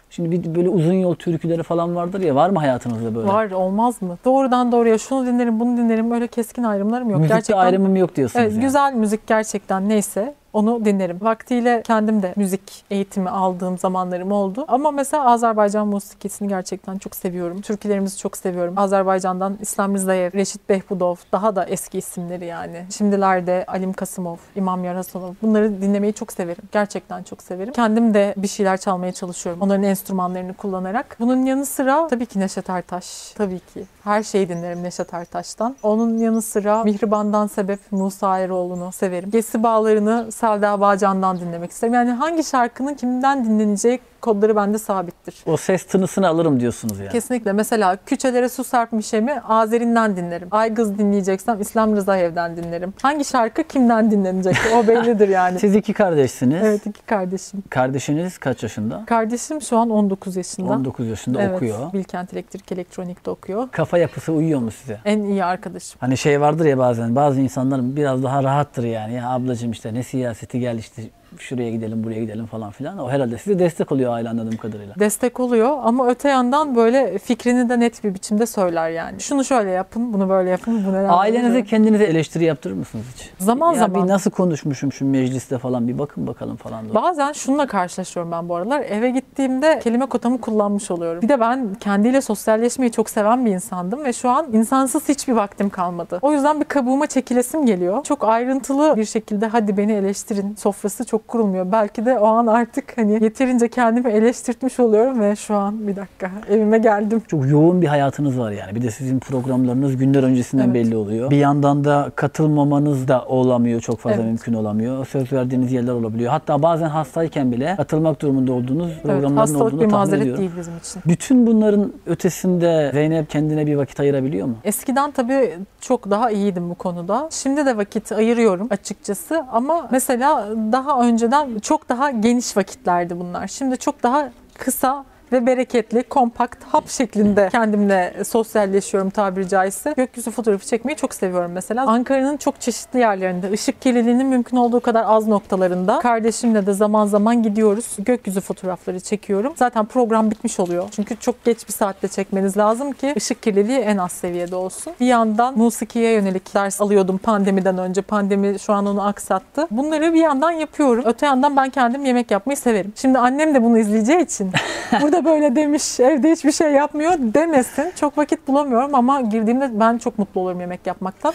[0.09, 2.35] Şimdi bir böyle uzun yol türküleri falan vardır ya.
[2.35, 3.27] Var mı hayatınızda böyle?
[3.27, 4.17] Var olmaz mı?
[4.25, 7.19] Doğrudan doğruya şunu dinlerim bunu dinlerim öyle keskin ayrımlarım yok.
[7.19, 8.61] Müzikte gerçekten ayrımım yok diyorsunuz Evet, yani.
[8.61, 11.17] güzel müzik gerçekten neyse onu dinlerim.
[11.21, 14.65] Vaktiyle kendim de müzik eğitimi aldığım zamanlarım oldu.
[14.67, 17.61] Ama mesela Azerbaycan musikisini gerçekten çok seviyorum.
[17.61, 18.77] Türkülerimizi çok seviyorum.
[18.77, 22.85] Azerbaycan'dan İslam Rızayev, Reşit Behbudov, daha da eski isimleri yani.
[22.97, 25.33] Şimdilerde Alim Kasımov, İmam Yarasanov.
[25.41, 26.63] Bunları dinlemeyi çok severim.
[26.71, 27.73] Gerçekten çok severim.
[27.73, 29.61] Kendim de bir şeyler çalmaya çalışıyorum.
[29.61, 31.17] Onların enstrümanlarını kullanarak.
[31.19, 33.31] Bunun yanı sıra tabii ki Neşet Ertaş.
[33.31, 33.85] Tabii ki.
[34.05, 35.75] Her şeyi dinlerim Neşet Ertaş'tan.
[35.83, 39.31] Onun yanı sıra Mihriban'dan sebep Musa Eroğlu'nu severim.
[39.31, 41.93] Gesi Bağları'nı Selda Bağcan'dan dinlemek isterim.
[41.93, 45.35] Yani hangi şarkının kimden dinleneceği kodları bende sabittir.
[45.45, 47.09] O ses tınısını alırım diyorsunuz yani.
[47.09, 47.53] Kesinlikle.
[47.53, 50.47] Mesela Küçelere Su Serpmişem'i Azerinden dinlerim.
[50.51, 52.93] Aygız dinleyeceksem İslam Rızayev'den dinlerim.
[53.01, 54.55] Hangi şarkı kimden dinlenecek?
[54.75, 55.59] O bellidir yani.
[55.65, 56.63] Siz iki kardeşsiniz.
[56.63, 57.63] evet iki kardeşim.
[57.69, 59.03] Kardeşiniz kaç yaşında?
[59.07, 60.73] Kardeşim şu an 19 yaşında.
[60.73, 61.93] 19 yaşında evet, okuyor.
[61.93, 63.67] Bilkent Elektrik Elektronik'te okuyor.
[63.71, 64.99] Kafa yapısı uyuyor mu size?
[65.05, 65.97] En iyi arkadaşım.
[65.99, 69.13] Hani şey vardır ya bazen bazı insanlar biraz daha rahattır yani.
[69.13, 71.01] Ya ablacığım işte ne siyaseti gel işte
[71.39, 72.97] şuraya gidelim buraya gidelim falan filan.
[72.97, 74.95] O herhalde size destek oluyor aile anladığım kadarıyla.
[74.99, 79.19] destek oluyor ama öte yandan böyle fikrini de net bir biçimde söyler yani.
[79.19, 81.65] Şunu şöyle yapın, bunu böyle yapın, bu neden Ailenize böyle?
[81.65, 83.31] kendinize eleştiri yaptırır mısınız hiç?
[83.39, 84.03] Zaman ya zaman.
[84.03, 86.83] bir nasıl konuşmuşum şu mecliste falan bir bakın bakalım falan.
[86.83, 86.95] diyor.
[86.95, 88.81] Bazen şununla karşılaşıyorum ben bu aralar.
[88.89, 91.21] Eve gittiğimde kelime kotamı kullanmış oluyorum.
[91.21, 95.69] Bir de ben kendiyle sosyalleşmeyi çok seven bir insandım ve şu an insansız hiçbir vaktim
[95.69, 96.19] kalmadı.
[96.21, 98.03] O yüzden bir kabuğuma çekilesim geliyor.
[98.03, 101.71] Çok ayrıntılı bir şekilde hadi beni eleştirin sofrası çok kurulmuyor.
[101.71, 106.31] Belki de o an artık hani yeterince kendimi eleştirtmiş oluyorum ve şu an bir dakika
[106.49, 107.21] evime geldim.
[107.27, 108.75] Çok yoğun bir hayatınız var yani.
[108.75, 110.73] Bir de sizin programlarınız günler öncesinden Evet.
[110.75, 111.29] belli oluyor.
[111.31, 113.81] Bir yandan da katılmamanız da olamıyor.
[113.81, 114.25] Çok fazla Evet.
[114.25, 115.05] mümkün olamıyor.
[115.07, 116.31] Söz verdiğiniz yerler olabiliyor.
[116.31, 120.39] Hatta bazen hastayken bile katılmak durumunda olduğunuz Evet, programların olduğunu bir tahmin mazeret ediyorum.
[120.41, 121.01] değil bizim için.
[121.05, 124.55] Bütün bunların ötesinde Zeynep kendine bir vakit ayırabiliyor mu?
[124.63, 127.27] Eskiden tabii çok daha iyiydim bu konuda.
[127.31, 133.47] Şimdi de vakit ayırıyorum açıkçası ama mesela daha önceden çok daha geniş vakitlerdi bunlar.
[133.47, 139.93] Şimdi çok daha kısa ve bereketli, kompakt, hap şeklinde kendimle sosyalleşiyorum tabiri caizse.
[139.97, 141.85] Gökyüzü fotoğrafı çekmeyi çok seviyorum mesela.
[141.87, 147.43] Ankara'nın çok çeşitli yerlerinde, ışık kirliliğinin mümkün olduğu kadar az noktalarında kardeşimle de zaman zaman
[147.43, 147.95] gidiyoruz.
[147.99, 149.53] Gökyüzü fotoğrafları çekiyorum.
[149.55, 150.87] Zaten program bitmiş oluyor.
[150.91, 154.93] Çünkü çok geç bir saatte çekmeniz lazım ki ışık kirliliği en az seviyede olsun.
[154.99, 158.01] Bir yandan musikiye yönelik ders alıyordum pandemiden önce.
[158.01, 159.67] Pandemi şu an onu aksattı.
[159.71, 161.03] Bunları bir yandan yapıyorum.
[161.07, 162.93] Öte yandan ben kendim yemek yapmayı severim.
[162.95, 164.51] Şimdi annem de bunu izleyeceği için
[165.01, 167.91] burada böyle demiş evde hiçbir şey yapmıyor demesin.
[167.95, 171.33] Çok vakit bulamıyorum ama girdiğimde ben çok mutlu olurum yemek yapmaktan.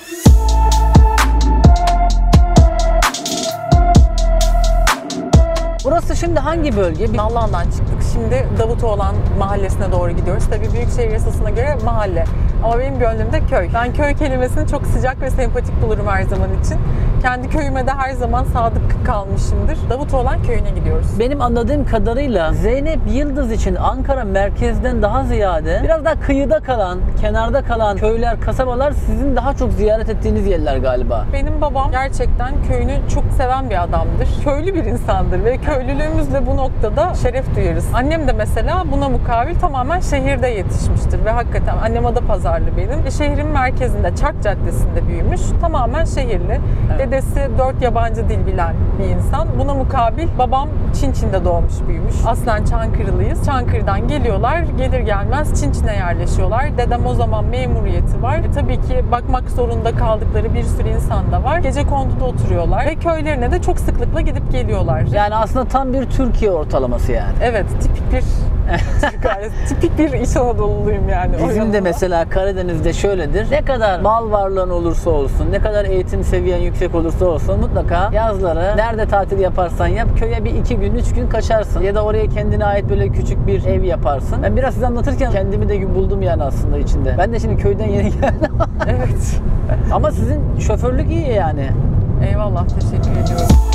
[5.84, 7.16] Burası şimdi hangi bölge?
[7.16, 8.02] Nallıhan'dan çıktık.
[8.12, 10.44] Şimdi Davutoğlan mahallesine doğru gidiyoruz.
[10.50, 12.24] Tabii büyükşehir yasasına göre mahalle.
[12.64, 13.68] Ama benim gönlümde köy.
[13.74, 16.78] Ben köy kelimesini çok sıcak ve sempatik bulurum her zaman için.
[17.22, 19.78] Kendi köyüme de her zaman sadık kalmışımdır.
[19.90, 21.06] Davutoğlan köyüne gidiyoruz.
[21.18, 27.62] Benim anladığım kadarıyla Zeynep Yıldız için Ankara merkezden daha ziyade biraz daha kıyıda kalan, kenarda
[27.62, 31.24] kalan köyler, kasabalar sizin daha çok ziyaret ettiğiniz yerler galiba.
[31.32, 34.28] Benim babam gerçekten köyünü çok seven bir adamdır.
[34.44, 37.86] Köylü bir insandır ve köylülüğümüzle bu noktada şeref duyarız.
[37.94, 42.06] Annem de mesela buna mukabil tamamen şehirde yetişmiştir ve hakikaten annem
[42.50, 43.06] Adapazarlı benim.
[43.06, 45.40] E, şehrin merkezinde, Çark Caddesi'nde büyümüş.
[45.60, 46.60] Tamamen şehirli.
[46.98, 49.48] Dedesi dört yabancı dil bilen bir insan.
[49.58, 50.68] Buna mukabil babam
[51.00, 52.14] Çinçin'de doğmuş büyümüş.
[52.26, 53.44] Aslen Çankırılıyız.
[53.46, 54.62] Çankırı'dan geliyorlar.
[54.78, 56.78] Gelir gelmez Çinçin'e yerleşiyorlar.
[56.78, 58.38] Dedem o zaman memuriyeti var.
[58.38, 61.58] E, tabii ki bakmak zorunda kaldıkları bir sürü insan da var.
[61.58, 65.02] Gece konduda oturuyorlar ve köylerine de çok sıklıkla gidip geliyorlar.
[65.12, 67.32] Yani aslında tam bir Türkiye ortalaması yani.
[67.42, 68.24] Evet, tipik bir
[69.68, 71.32] tipik bir İç Anadolu'luyum yani.
[71.48, 73.50] Bizim de mesela Karadeniz'de şöyledir.
[73.50, 78.76] Ne kadar mal varlığın olursa olsun, ne kadar eğitim seviyen yüksek olursa olsun mutlaka yazları
[78.76, 81.82] nerede tatil yaparsan yap köye bir iki gün, üç gün kaçarsın.
[81.82, 84.42] Ya da oraya kendine ait böyle küçük bir ev yaparsın.
[84.42, 87.14] Ben biraz size anlatırken kendimi de buldum yani aslında içinde.
[87.18, 88.52] Ben de şimdi köyden yeni geldim.
[88.88, 89.40] Evet.
[89.92, 91.70] Ama sizin şoförlük iyi yani.
[92.30, 93.69] Eyvallah, teşekkür ediyorum.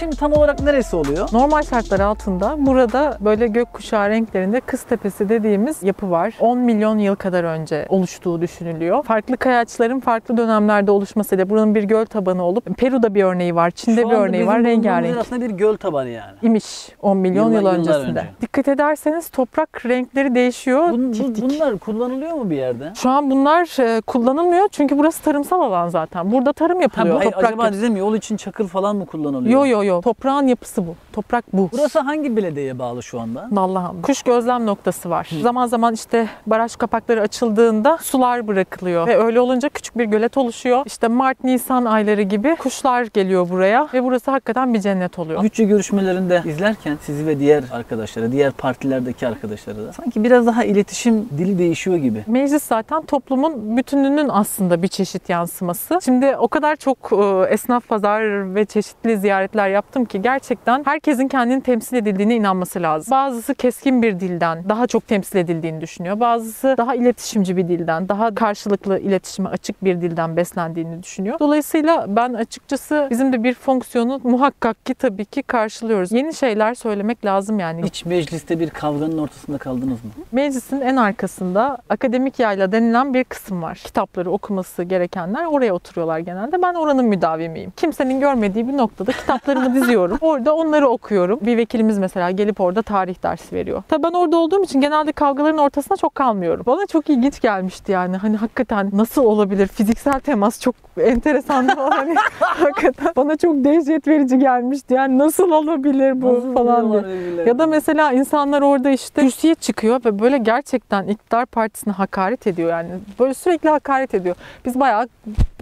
[0.00, 1.28] Şimdi tam olarak neresi oluyor?
[1.32, 6.34] Normal şartlar altında burada böyle gökkuşağı renklerinde Kız Tepesi dediğimiz yapı var.
[6.40, 9.02] 10 milyon yıl kadar önce oluştuğu düşünülüyor.
[9.02, 14.02] Farklı kayaçların farklı dönemlerde oluşmasıyla buranın bir göl tabanı olup Peru'da bir örneği var, Çin'de
[14.02, 15.16] Şu bir örneği var, rengarenk.
[15.16, 16.32] aslında bir göl tabanı yani.
[16.42, 18.08] imiş 10 milyon Yıllar- yıl yıllar öncesinde.
[18.20, 18.30] önce.
[18.40, 20.82] Dikkat ederseniz toprak renkleri değişiyor.
[20.88, 22.92] Bun- bu- bunlar kullanılıyor mu bir yerde?
[22.94, 26.32] Şu an bunlar e, kullanılmıyor çünkü burası tarımsal alan zaten.
[26.32, 27.16] Burada tarım Ha, yapılıyor.
[27.16, 29.66] hayır, toprak acaba dedim yol için çakıl falan mı kullanılıyor?
[29.66, 30.00] Yo yo yo.
[30.00, 30.96] Toprağın yapısı bu.
[31.12, 31.68] Toprak bu.
[31.72, 33.48] Burası hangi belediyeye bağlı şu anda?
[33.56, 34.02] Allah'ım.
[34.02, 35.30] Kuş gözlem noktası var.
[35.42, 39.06] Zaman zaman işte baraj kapakları açıldığında sular bırakılıyor.
[39.06, 40.82] Ve öyle olunca küçük bir gölet oluşuyor.
[40.86, 43.88] İşte Mart, Nisan ayları gibi kuşlar geliyor buraya.
[43.94, 45.42] Ve burası hakikaten bir cennet oluyor.
[45.42, 51.28] Bütçe görüşmelerinde izlerken sizi ve diğer arkadaşları, diğer partilerdeki arkadaşları da sanki biraz daha iletişim
[51.38, 52.24] dili değişiyor gibi.
[52.26, 55.98] Meclis zaten toplumun bütününün aslında bir çeşit yansıması.
[56.04, 61.62] Şimdi o kadar çok e, esnaf pazar ve çeşitli ziyaretler yaptım ki gerçekten herkesin kendini
[61.62, 63.10] temsil edildiğine inanması lazım.
[63.10, 66.20] Bazısı keskin bir dilden daha çok temsil edildiğini düşünüyor.
[66.20, 71.38] Bazısı daha iletişimci bir dilden, daha karşılıklı iletişime açık bir dilden beslendiğini düşünüyor.
[71.38, 76.12] Dolayısıyla ben açıkçası bizim de bir fonksiyonu muhakkak ki tabii ki karşılıyoruz.
[76.12, 77.82] Yeni şeyler söylemek lazım yani.
[77.82, 80.10] Hiç mecliste bir kavganın ortasında kaldınız mı?
[80.32, 83.80] Meclisin en arkasında akademik yayla denilen bir kısım var.
[83.84, 86.62] Kitapları okuması gerekenler oraya oturuyorlar genelde.
[86.62, 87.72] Ben oranın müdavimiyim.
[87.76, 90.18] Kimsenin görmediği bir noktada kitaplarımı diziyorum.
[90.20, 91.38] Orada onları okuyorum.
[91.42, 93.82] Bir vekilimiz mesela gelip orada tarih dersi veriyor.
[93.88, 96.62] Tabii ben orada olduğum için genelde kavgaların ortasına çok kalmıyorum.
[96.66, 98.16] Bana çok ilginç gelmişti yani.
[98.16, 99.66] Hani hakikaten nasıl olabilir?
[99.66, 101.68] Fiziksel temas çok enteresan.
[101.68, 104.94] Hani hakikaten bana çok dehşet verici gelmişti.
[104.94, 107.02] Yani nasıl olabilir bu Nasıl falan diye.
[107.02, 107.48] birbirlerine?
[107.48, 112.70] Ya da mesela insanlar orada işte kürsüye çıkıyor ve böyle gerçekten iktidar partisine hakaret ediyor
[112.70, 112.88] yani.
[113.20, 114.36] Böyle sürekli hakaret ediyor.
[114.64, 115.08] Biz bayağı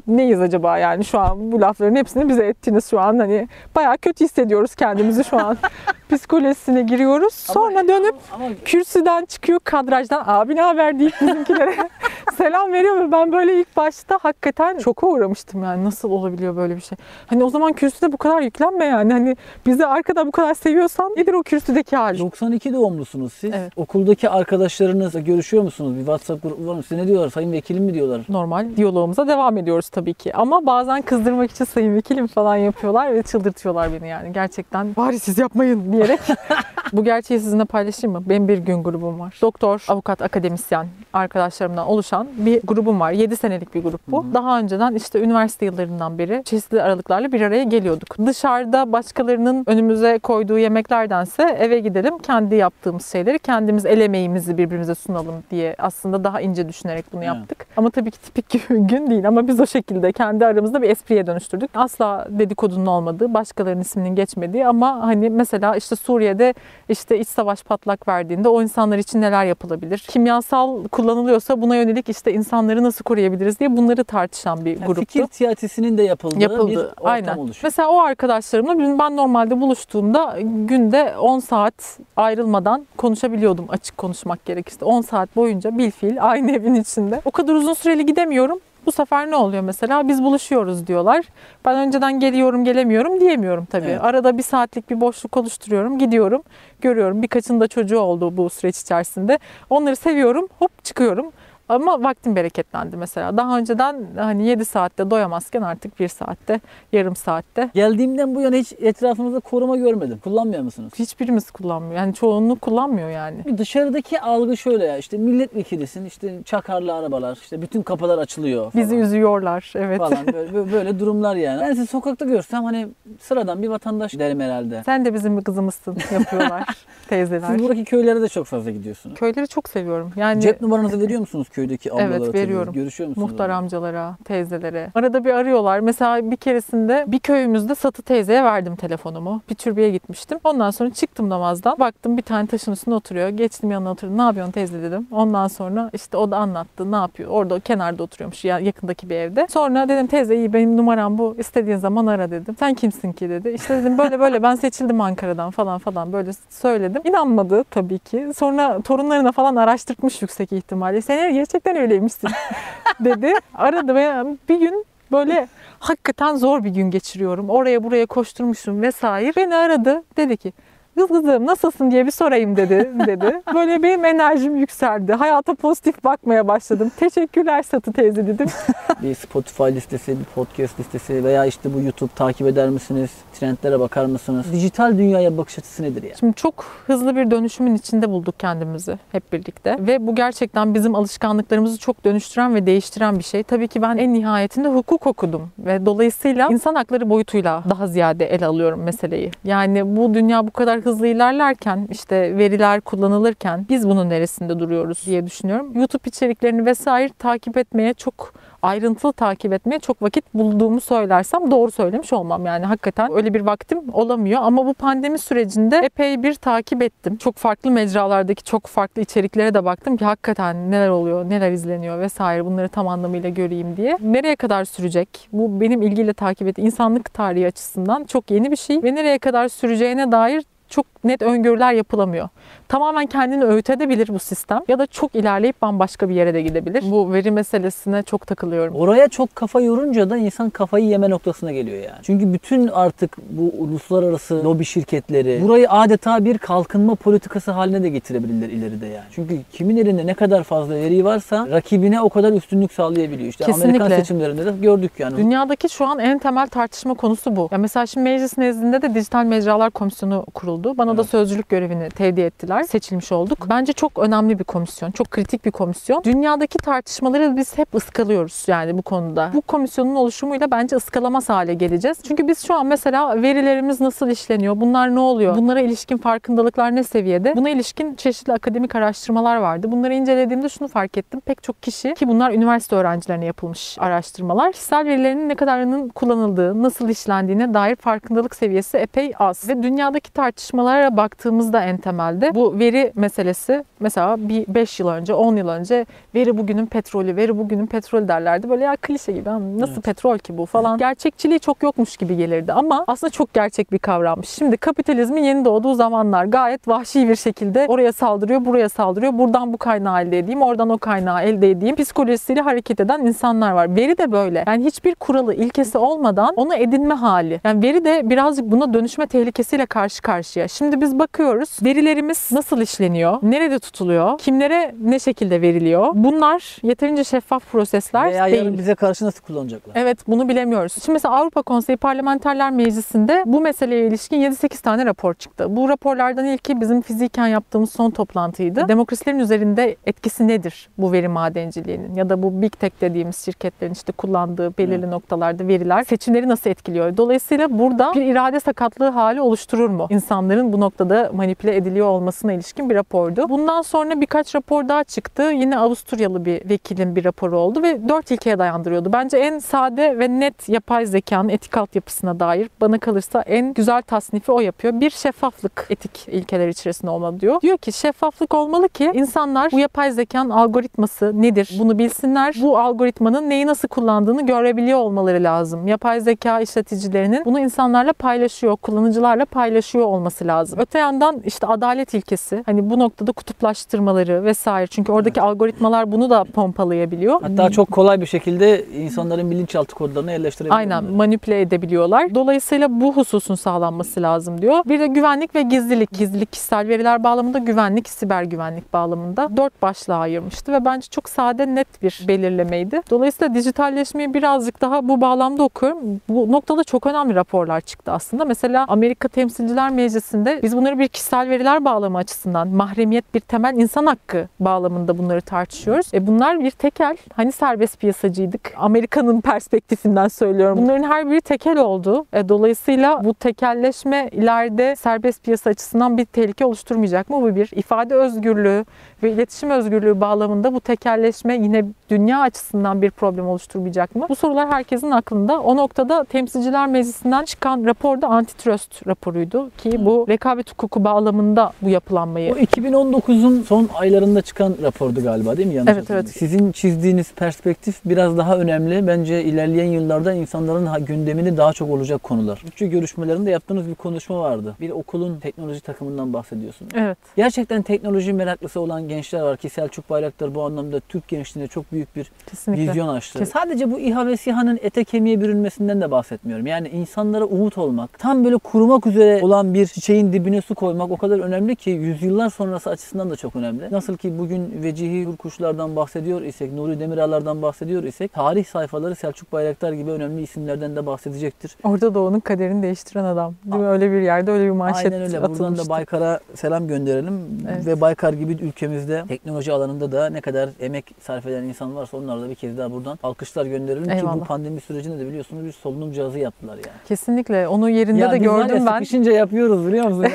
[0.09, 4.25] neyiz acaba yani şu an bu lafların hepsini bize ettiniz şu an hani bayağı kötü
[4.25, 5.57] hissediyoruz kendimizi şu an.
[6.11, 7.35] Psikolojisine giriyoruz.
[7.35, 11.77] Sonra dönüp ama kürsüden çıkıyor kadrajdan abi ne haber deyip bizimkilere
[12.39, 16.81] selam veriyor ve ben böyle ilk başta hakikaten şoka uğramıştım yani nasıl olabiliyor böyle bir
[16.81, 16.99] şey.
[17.27, 21.33] Hani o zaman kürsüde bu kadar yüklenme yani hani bizi arkada bu kadar seviyorsan nedir
[21.33, 22.19] o kürsüdeki hal?
[22.19, 23.51] 92 doğumlusunuz siz.
[23.55, 23.73] Evet.
[23.77, 25.95] Okuldaki arkadaşlarınızla görüşüyor musunuz?
[25.95, 26.83] Bir WhatsApp grubu var mı?
[26.83, 27.31] Size ne diyorlar?
[27.31, 28.21] Sayın vekilim mi diyorlar?
[28.29, 30.35] Normal diyalogumuza devam ediyoruz tabii ki.
[30.37, 34.33] Ama bazen kızdırmak için sayın vekilim falan yapıyorlar ve çıldırtıyorlar beni yani.
[34.33, 36.21] Gerçekten bari siz yapmayın diyerek.
[36.93, 38.23] Bu gerçeği sizinle paylaşayım mı?
[38.27, 39.39] Benim bir gün grubum var.
[39.43, 43.13] Doktor, avukat, akademisyen arkadaşlarımdan oluşan bir grubum var.
[43.13, 44.25] 7 senelik bir grup bu.
[44.35, 48.27] Daha önceden işte üniversite yıllarından beri çeşitli aralıklarla bir araya geliyorduk.
[48.27, 55.35] Dışarıda başkalarının önümüze koyduğu yemeklerdense eve gidelim kendi yaptığımız şeyleri kendimiz el emeğimizi birbirimize sunalım
[55.51, 57.35] diye aslında daha ince düşünerek bunu Evet.
[57.37, 57.67] yaptık.
[57.77, 61.71] Ama tabii ki tipik gün değil ama biz o şekilde kendi aramızda bir espriye dönüştürdük.
[61.75, 66.55] Asla dedikodunun olmadığı, başkalarının isminin geçmediği ama hani mesela işte Suriye'de
[66.89, 69.99] işte iç savaş patlak verdiğinde o insanlar için neler yapılabilir?
[70.09, 75.01] Kimyasal kullanılıyorsa buna yönelik işte insanları nasıl koruyabiliriz diye bunları tartışan bir Yani gruptu.
[75.01, 76.71] fikir tiyatisinin de yapıldığı Yapıldı.
[76.71, 77.37] bir ortam Aynen.
[77.37, 77.63] oluşuyor.
[77.65, 84.85] Mesela o arkadaşlarımla ben normalde buluştuğumda günde 10 saat ayrılmadan konuşabiliyordum açık konuşmak gerekirse.
[84.85, 87.21] 10 saat boyunca bilfiil aynı evin içinde.
[87.25, 88.61] O kadar uzun süreli gidemiyorum.
[88.87, 90.09] Bu sefer ne oluyor mesela?
[90.09, 91.25] Biz buluşuyoruz diyorlar.
[91.65, 93.87] Ben önceden geliyorum gelemiyorum diyemiyorum tabii.
[93.87, 94.05] Evet.
[94.05, 95.99] Arada bir saatlik bir boşluk oluşturuyorum.
[95.99, 96.43] Gidiyorum,
[96.81, 97.23] görüyorum.
[97.23, 99.39] Birkaçının da çocuğu oldu bu süreç içerisinde.
[99.71, 101.33] Onları seviyorum, hop çıkıyorum.
[101.69, 103.37] Ama vaktim bereketlendi mesela.
[103.37, 106.61] Daha önceden hani 7 saatte doyamazken artık 1 saatte,
[106.93, 107.71] yarım saatte.
[107.75, 110.19] Geldiğimden bu yana hiç etrafınızda koruma görmedim.
[110.25, 110.93] Kullanmıyor musunuz?
[110.99, 111.95] Hiçbirimiz kullanmıyor.
[111.95, 113.59] Yani çoğunluk kullanmıyor yani.
[113.59, 118.85] Dışarıdaki algı şöyle ya işte milletvekilisin işte çakarlı arabalar işte bütün kapılar açılıyor falan.
[118.85, 119.73] Bizi üzüyorlar.
[119.75, 119.99] Evet.
[119.99, 121.61] falan böyle, böyle- durumlar yani.
[121.61, 122.89] Ben sizi sokakta görsem hani
[123.21, 124.83] sıradan bir vatandaş derim herhalde.
[124.87, 126.65] Sen de bizim bir kızımızsın yapıyorlar
[127.09, 127.49] teyzeler.
[127.49, 129.19] Siz buradaki köylere de çok fazla gidiyorsunuz.
[129.19, 130.13] Köyleri çok seviyorum.
[130.17, 132.15] Yani Cep numaranızı veriyor musunuz köydeki ablalara?
[132.17, 132.75] Evet, veriyorum.
[132.75, 133.31] Görüşüyor musunuz?
[133.31, 134.91] muhtar amcalara, teyzelere.
[134.95, 135.81] Arada bir arıyorlar.
[135.81, 139.43] Mesela bir keresinde bir köyümüzde Satı teyzeye verdim telefonumu.
[139.51, 140.39] Bir türbeye gitmiştim.
[140.45, 141.79] Ondan sonra çıktım namazdan.
[141.79, 143.29] Baktım bir tane taşın üstünde oturuyor.
[143.29, 144.19] Geçtim yanına oturdum.
[144.19, 145.07] Ne yapıyorsun teyze dedim.
[145.13, 146.93] Ondan sonra işte o da anlattı.
[146.93, 147.31] Ne yapıyor?
[147.31, 149.47] Orada kenarda oturuyormuş ya yakındaki bir evde.
[149.51, 151.35] Sonra dedim teyze iyi benim numaram bu.
[151.39, 152.57] İstediğin zaman ara dedim.
[152.59, 153.49] Sen kimsin ki dedi.
[153.49, 157.03] İşte dedim böyle böyle ben seçildim Ankara'dan falan falan böyle söyledim.
[157.05, 158.29] İnanmadı tabii ki.
[158.37, 161.01] Sonra torunlarına falan araştırtmış yüksek ihtimalle.
[161.01, 162.31] Sen gerçekten öyleymişsin
[163.01, 163.33] dedi.
[163.55, 167.51] Aradı ve bir gün böyle hakikaten zor bir gün geçiriyorum.
[167.51, 169.33] Oraya buraya koşturmuşum vesaire.
[169.37, 170.03] Beni aradı.
[170.17, 170.53] Dedi ki
[170.99, 173.43] Kız kızım nasılsın diye bir sorayım dedi dedi.
[173.55, 175.13] Böyle benim enerjim yükseldi.
[175.13, 176.91] Hayata pozitif bakmaya başladım.
[176.97, 178.47] Teşekkürler Satı teyze dedim.
[179.03, 183.11] Bir Spotify listesi, bir podcast listesi veya işte bu YouTube takip eder misiniz?
[183.39, 184.47] Trendlere bakar mısınız?
[184.53, 186.15] Dijital dünyaya bakış açısı nedir ya?
[186.21, 189.77] Şimdi çok hızlı bir dönüşümün içinde bulduk kendimizi hep birlikte.
[189.81, 193.43] Ve bu gerçekten bizim alışkanlıklarımızı çok dönüştüren ve değiştiren bir şey.
[193.43, 195.51] Tabii ki ben en nihayetinde hukuk okudum.
[195.59, 199.31] Ve dolayısıyla insan hakları boyutuyla daha ziyade ele alıyorum meseleyi.
[199.45, 205.27] Yani bu dünya bu kadar hızlı ilerlerken işte veriler kullanılırken biz bunun neresinde duruyoruz diye
[205.27, 205.73] düşünüyorum.
[205.75, 208.33] YouTube içeriklerini vesaire takip etmeye çok
[208.63, 212.47] ayrıntılı takip etmeye çok vakit bulduğumu söylersem doğru söylemiş olmam.
[212.47, 217.17] Yani hakikaten öyle bir vaktim olamıyor ama bu pandemi sürecinde epey bir takip ettim.
[217.17, 222.45] Çok farklı mecralardaki çok farklı içeriklere de baktım ki hakikaten neler oluyor, neler izleniyor vesaire
[222.45, 223.99] bunları tam anlamıyla göreyim diye.
[224.01, 225.29] Nereye kadar sürecek?
[225.33, 229.49] Bu benim ilgiyle takip ettiğim insanlık tarihi açısından çok yeni bir şey ve nereye kadar
[229.49, 232.29] süreceğine dair çok net öngörüler yapılamıyor.
[232.69, 236.85] Tamamen kendini öğütebilir bu sistem ya da çok ilerleyip bambaşka bir yere de gidebilir.
[236.91, 238.75] Bu veri meselesine çok takılıyorum.
[238.75, 241.99] Oraya çok kafa yorunca da insan kafayı yeme noktasına geliyor yani.
[242.03, 248.49] Çünkü bütün artık bu uluslararası lobi şirketleri burayı adeta bir kalkınma politikası haline de getirebilirler
[248.49, 249.07] ileride yani.
[249.11, 253.31] Çünkü kimin elinde ne kadar fazla veri varsa rakibine o kadar üstünlük sağlayabiliyor.
[253.31, 253.69] İşte Kesinlikle.
[253.69, 255.17] Amerikan seçimlerinde de gördük yani.
[255.17, 257.49] Dünyadaki şu an en temel tartışma konusu bu.
[257.53, 260.58] Ya mesela şimdi meclis nezdinde de Dijital Mecralar Komisyonu kuruldu.
[260.65, 261.11] Bana da Evet.
[261.11, 262.63] sözcülük görevini tevdi ettiler.
[262.63, 263.39] Seçilmiş olduk.
[263.49, 264.91] Bence çok önemli bir komisyon.
[264.91, 266.05] Çok kritik bir komisyon.
[266.05, 269.31] Dünyadaki tartışmaları biz hep ıskalıyoruz yani bu konuda.
[269.35, 271.99] Bu komisyonun oluşumuyla bence ıskalamaz hale geleceğiz.
[272.09, 274.61] Çünkü biz şu an mesela verilerimiz nasıl işleniyor?
[274.61, 275.37] Bunlar ne oluyor?
[275.37, 277.37] Bunlara ilişkin farkındalıklar ne seviyede?
[277.37, 279.73] Buna ilişkin çeşitli akademik araştırmalar vardı.
[279.73, 281.21] Bunları incelediğimde şunu fark ettim.
[281.21, 284.53] Pek çok kişi ki bunlar üniversite öğrencilerine yapılmış araştırmalar.
[284.53, 289.49] Kişisel verilerinin ne kadarının kullanıldığı, nasıl işlendiğine dair farkındalık seviyesi epey az.
[289.49, 290.11] Ve dünyadaki
[290.53, 295.87] tartışmalara baktığımızda en temelde bu veri meselesi mesela bir 5 yıl önce, 10 yıl önce
[296.15, 298.51] veri bugünün petrolü, veri bugünün petrolü derlerdi.
[298.51, 299.85] Böyle ya klişe gibi "Ha, nasıl Evet.
[299.85, 300.79] petrol ki bu falan.
[300.79, 304.29] Gerçekçiliği çok yokmuş gibi gelirdi ama aslında çok gerçek bir kavrammış.
[304.29, 309.13] Şimdi kapitalizmin yeni doğduğu zamanlar gayet vahşi bir şekilde oraya saldırıyor, buraya saldırıyor.
[309.19, 311.77] Buradan bu kaynağı elde edeyim, oradan o kaynağı elde edeyim.
[311.77, 313.77] Psikolojisiyle hareket eden insanlar var.
[313.77, 314.45] Veri de böyle.
[314.47, 317.41] Yani hiçbir kuralı, ilkesi olmadan onu edinme hali.
[317.45, 320.38] Yani veri de birazcık buna dönüşme tehlikesiyle karşı karşıya.
[320.47, 325.89] Şimdi biz bakıyoruz verilerimiz nasıl işleniyor, nerede tutuluyor, kimlere ne şekilde veriliyor.
[325.95, 328.37] Bunlar yeterince şeffaf prosesler Veya değil.
[328.37, 329.73] yarın bize karşı nasıl kullanacaklar?
[329.77, 330.73] Evet bunu bilemiyoruz.
[330.73, 335.57] Şimdi mesela Avrupa Konseyi Parlamenterler Meclisi'nde bu meseleye ilişkin 7-8 tane rapor çıktı.
[335.57, 338.69] Bu raporlardan ilki bizim fiziken yaptığımız son toplantıydı.
[338.69, 343.93] Demokrasilerin üzerinde etkisi nedir bu veri madenciliğinin ya da bu Big Tech dediğimiz şirketlerin işte
[343.93, 344.89] kullandığı belirli Evet.
[344.89, 346.97] noktalarda veriler seçimleri nasıl etkiliyor?
[346.97, 349.87] Dolayısıyla burada bir irade sakatlığı hali oluşturur mu?
[350.29, 353.29] İnsanların bu noktada manipüle ediliyor olmasına ilişkin bir rapordu.
[353.29, 355.23] Bundan sonra birkaç rapor daha çıktı.
[355.23, 358.93] Yine Avusturyalı bir vekilin bir raporu oldu ve dört ilkeye dayandırıyordu.
[358.93, 364.33] Bence en sade ve net yapay zekanın etik altyapısına dair bana kalırsa en güzel tasnifi
[364.33, 364.81] o yapıyor.
[364.81, 367.41] Bir şeffaflık etik ilkeler içerisinde olmalı diyor.
[367.41, 372.35] Diyor ki şeffaflık olmalı ki insanlar bu yapay zekanın algoritması nedir bunu bilsinler.
[372.43, 375.67] Bu algoritmanın neyi nasıl kullandığını görebiliyor olmaları lazım.
[375.67, 380.59] Yapay zeka işleticilerinin bunu insanlarla paylaşıyor, kullanıcılarla paylaşıyor olması olması lazım.
[380.59, 386.25] Öte yandan işte adalet ilkesi hani bu noktada kutuplaştırmaları vesaire çünkü oradaki algoritmalar bunu da
[386.25, 387.23] pompalayabiliyor.
[387.23, 390.77] Hatta çok kolay bir şekilde insanların bilinçaltı kodlarına yerleştirebiliyorlar.
[390.77, 392.15] Aynen manipüle edebiliyorlar.
[392.15, 394.65] Dolayısıyla bu hususun sağlanması lazım diyor.
[394.67, 395.91] Bir de güvenlik ve gizlilik.
[395.93, 401.55] Gizlilik kişisel veriler bağlamında, güvenlik siber güvenlik bağlamında dört başlığa ayırmıştı ve bence çok sade
[401.55, 402.81] net bir belirlemeydi.
[402.91, 405.79] Dolayısıyla dijitalleşmeyi birazcık daha bu bağlamda okuyorum.
[406.09, 408.25] Bu noktada çok önemli raporlar çıktı aslında.
[408.25, 409.71] Mesela Amerika Temsilciler
[410.13, 415.21] Meclisi'nde biz bunları bir kişisel veriler bağlamı açısından mahremiyet bir temel insan hakkı bağlamında bunları
[415.21, 415.95] tartışıyoruz.
[415.95, 416.97] E bunlar bir tekel.
[417.15, 418.55] Hani serbest piyasacıydık.
[418.57, 420.59] Amerika'nın perspektifinden söylüyorum.
[420.59, 422.07] Bunların her biri tekel oldu.
[422.13, 427.23] E dolayısıyla bu tekelleşme ileride serbest piyasa açısından bir tehlike oluşturmayacak mı?
[427.23, 428.65] Bu bir ifade özgürlüğü
[429.03, 434.07] ve iletişim özgürlüğü bağlamında bu tekelleşme yine dünya açısından bir problem oluşturmayacak mı?
[434.09, 435.41] Bu sorular herkesin aklında.
[435.41, 441.69] O noktada Temsilciler Meclisi'nden çıkan rapor da antitrust raporuydu ki bu rekabet hukuku bağlamında bu
[441.69, 445.55] yapılanmayı O 2019'un son aylarında çıkan rapordu galiba değil mi?
[445.55, 446.09] Yanlış Evet, evet.
[446.09, 448.87] Sizin çizdiğiniz perspektif biraz daha önemli.
[448.87, 452.43] Bence ilerleyen yıllarda insanların gündemini daha çok olacak konular.
[452.47, 454.57] Bütçe görüşmelerinde yaptığınız bir konuşma vardı.
[454.61, 456.73] Bir okulun teknoloji takımından bahsediyorsunuz.
[456.75, 456.99] Evet.
[457.17, 461.97] Gerçekten teknoloji meraklısı olan gençler var ki Selçuk Bayraktar bu anlamda Türk gençliğine çok büyük
[461.97, 462.69] bir Kesinlikle.
[462.69, 463.19] vizyon açtı.
[463.19, 463.33] Kesin.
[463.33, 466.47] Sadece bu İHA ve SİHA'nın ete kemiğe bürünmesinden de bahsetmiyorum.
[466.47, 470.97] Yani insanlara umut olmak, tam böyle kurumak üzere olan bir çiçeğin dibine su koymak o
[470.97, 473.69] kadar önemli ki yüzyıllar sonrası açısından da çok önemli.
[473.71, 479.73] Nasıl ki bugün Vecihi Hurkuşlardan bahsediyor isek, Nuri Demirağlar'dan bahsediyor isek, tarih sayfaları Selçuk Bayraktar
[479.73, 481.57] gibi önemli isimlerden de bahsedecektir.
[481.65, 483.35] Orada Doğu'nun kaderini değiştiren adam.
[483.45, 483.69] Değil mi?
[483.69, 485.23] Öyle bir yerde öyle bir manşet Aynen öyle.
[485.23, 487.21] Buradan da Baykar'a selam gönderelim.
[487.53, 487.67] Evet.
[487.67, 492.21] Ve Baykar gibi ülkemizde teknoloji alanında da ne kadar emek sarf eden insan varsa onlara
[492.21, 493.85] da bir kez daha buradan alkışlar gönderelim.
[493.85, 494.27] Ki bu Eyvallah.
[494.27, 496.79] pandemi sürecinde de biliyorsunuz bir solunum cihazı yaptılar yani.
[496.89, 497.49] Kesinlikle.
[497.49, 498.73] Onu yerinde Ya de gördüm ben.
[498.73, 500.07] Sıkışınca yapıyoruz biliyor musun?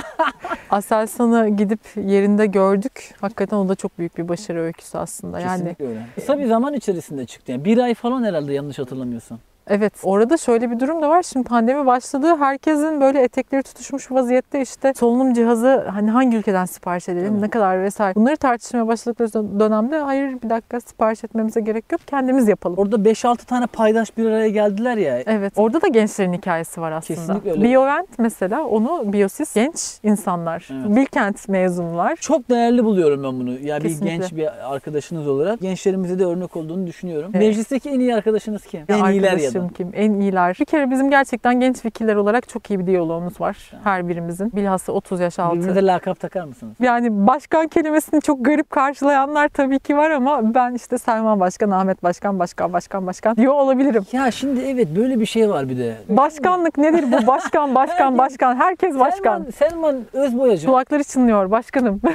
[0.70, 3.14] Aselsan'ı gidip yerinde gördük.
[3.20, 5.40] Hakikaten o da çok büyük bir başarı öyküsü aslında.
[5.40, 6.06] Yani Kesinlikle öyle.
[6.14, 7.52] Kısa bir zaman içerisinde çıktı.
[7.52, 9.38] Yani bir ay falan herhalde yanlış hatırlamıyorsam.
[9.68, 11.22] Evet orada şöyle bir durum da var.
[11.22, 12.36] Şimdi pandemi başladı.
[12.38, 17.40] Herkesin böyle etekleri tutuşmuş vaziyette işte solunum cihazı hani hangi ülkeden sipariş edelim, Evet.
[17.42, 18.14] ne kadar vesaire.
[18.14, 22.00] Bunları tartışmaya başladıkları dönemde hayır bir dakika sipariş etmemize gerek yok.
[22.06, 22.78] Kendimiz yapalım.
[22.78, 25.22] Orada 5-6 tane paydaş bir araya geldiler ya.
[25.26, 25.52] Evet.
[25.56, 27.20] Orada da gençlerin hikayesi var aslında.
[27.20, 27.62] Kesinlikle öyle.
[27.62, 30.68] Biovent mesela onu Biosis genç insanlar.
[30.72, 30.96] Evet.
[30.96, 32.16] Bilkent mezunlar.
[32.16, 33.58] Çok değerli buluyorum ben bunu.
[33.58, 34.16] Ya bir Kesinlikle.
[34.16, 37.30] genç bir arkadaşınız olarak gençlerimize de örnek olduğunu düşünüyorum.
[37.34, 37.46] Evet.
[37.46, 38.80] Meclisteki en iyi arkadaşınız kim?
[38.88, 39.55] En iyiler ya da.
[39.56, 40.04] Arkadaşım kim?
[40.04, 40.56] En iyiler.
[40.60, 43.72] Bir kere bizim gerçekten genç fikirler olarak çok iyi bir diyalogumuz var.
[43.84, 44.52] Her birimizin.
[44.52, 45.56] Bilhassa 30 yaş altı.
[45.56, 46.74] Birbirinize lakap takar mısınız?
[46.80, 52.02] Yani başkan kelimesini çok garip karşılayanlar tabii ki var ama ben işte Selman Başkan, Ahmet
[52.02, 54.06] Başkan, Başkan, Başkan, Başkan diyor olabilirim.
[54.12, 55.96] Ya şimdi evet böyle bir şey var bir de.
[56.08, 57.26] Başkanlık nedir bu?
[57.26, 58.56] Başkan, başkan, başkan.
[58.56, 59.42] Herkes başkan.
[59.42, 60.66] Selman, Selman Özboyacı.
[60.66, 62.00] Kulakları çınlıyor başkanım.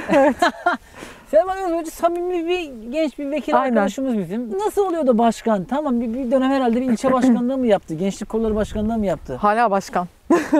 [1.32, 3.76] Selman Özboyacı samimi bir genç bir vekil Aynen.
[3.76, 4.58] arkadaşımız bizim.
[4.58, 5.64] Nasıl oluyor da başkan?
[5.64, 7.94] Tamam bir, bir dönem herhalde bir ilçe başkanlığı mı yaptı?
[7.94, 9.34] Gençlik kolları başkanlığı mı yaptı?
[9.34, 10.06] Hala başkan.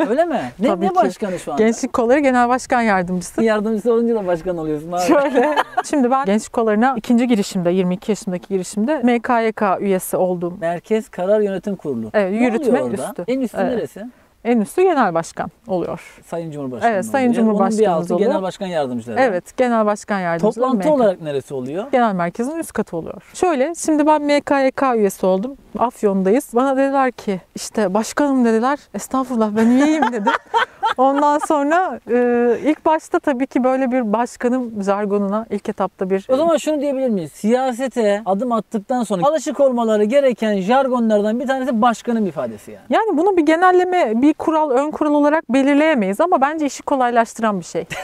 [0.09, 0.41] Öyle mi?
[0.59, 0.95] Ne, Tabii ne ki.
[0.95, 1.63] başkanı şu anda?
[1.63, 3.43] Gençlik Kolları Genel Başkan Yardımcısı.
[3.43, 5.01] Yardımcısı olunca da başkan oluyorsun abi.
[5.03, 5.55] Şöyle.
[5.85, 10.59] Şimdi ben Gençlik Kolları'na ikinci girişimde, 22 yaşındaki girişimde MKYK üyesi oldum.
[10.61, 12.11] Merkez Karar Yönetim Kurulu.
[12.15, 13.25] Evet, Ne yürütme üstü.
[13.29, 13.77] En üstü Evet.
[13.77, 14.05] neresi?
[14.45, 16.23] En üstü genel başkan oluyor.
[16.27, 17.47] Sayın Cumhurbaşkanı Evet, Sayın oluyor.
[17.61, 18.31] Onun bir altı oluyor.
[18.31, 19.21] genel başkan yardımcıları.
[19.21, 20.61] Evet, genel başkan yardımcısı.
[20.61, 20.95] Toplantı MK.
[20.95, 21.85] olarak neresi oluyor?
[21.93, 23.23] Genel merkezin üst katı oluyor.
[23.35, 25.57] Şöyle şimdi ben MKYK üyesi oldum.
[25.79, 26.49] Afyon'dayız.
[26.55, 28.79] Bana dediler ki işte başkanım dediler.
[28.95, 30.33] Estağfurullah ben üyeyim dedim.
[30.97, 32.17] Ondan sonra e,
[32.65, 37.09] ilk başta tabii ki böyle bir başkanım jargonuna ilk etapta bir O zaman şunu diyebilir
[37.09, 37.33] miyiz?
[37.33, 42.85] Siyasete adım attıktan sonra alışık olmaları gereken jargonlardan bir tanesi başkanın ifadesi yani.
[42.91, 47.65] yani bunu bir genelleme, bir kural, ön kural olarak belirleyemeyiz ama bence işi kolaylaştıran bir
[47.65, 47.85] şey.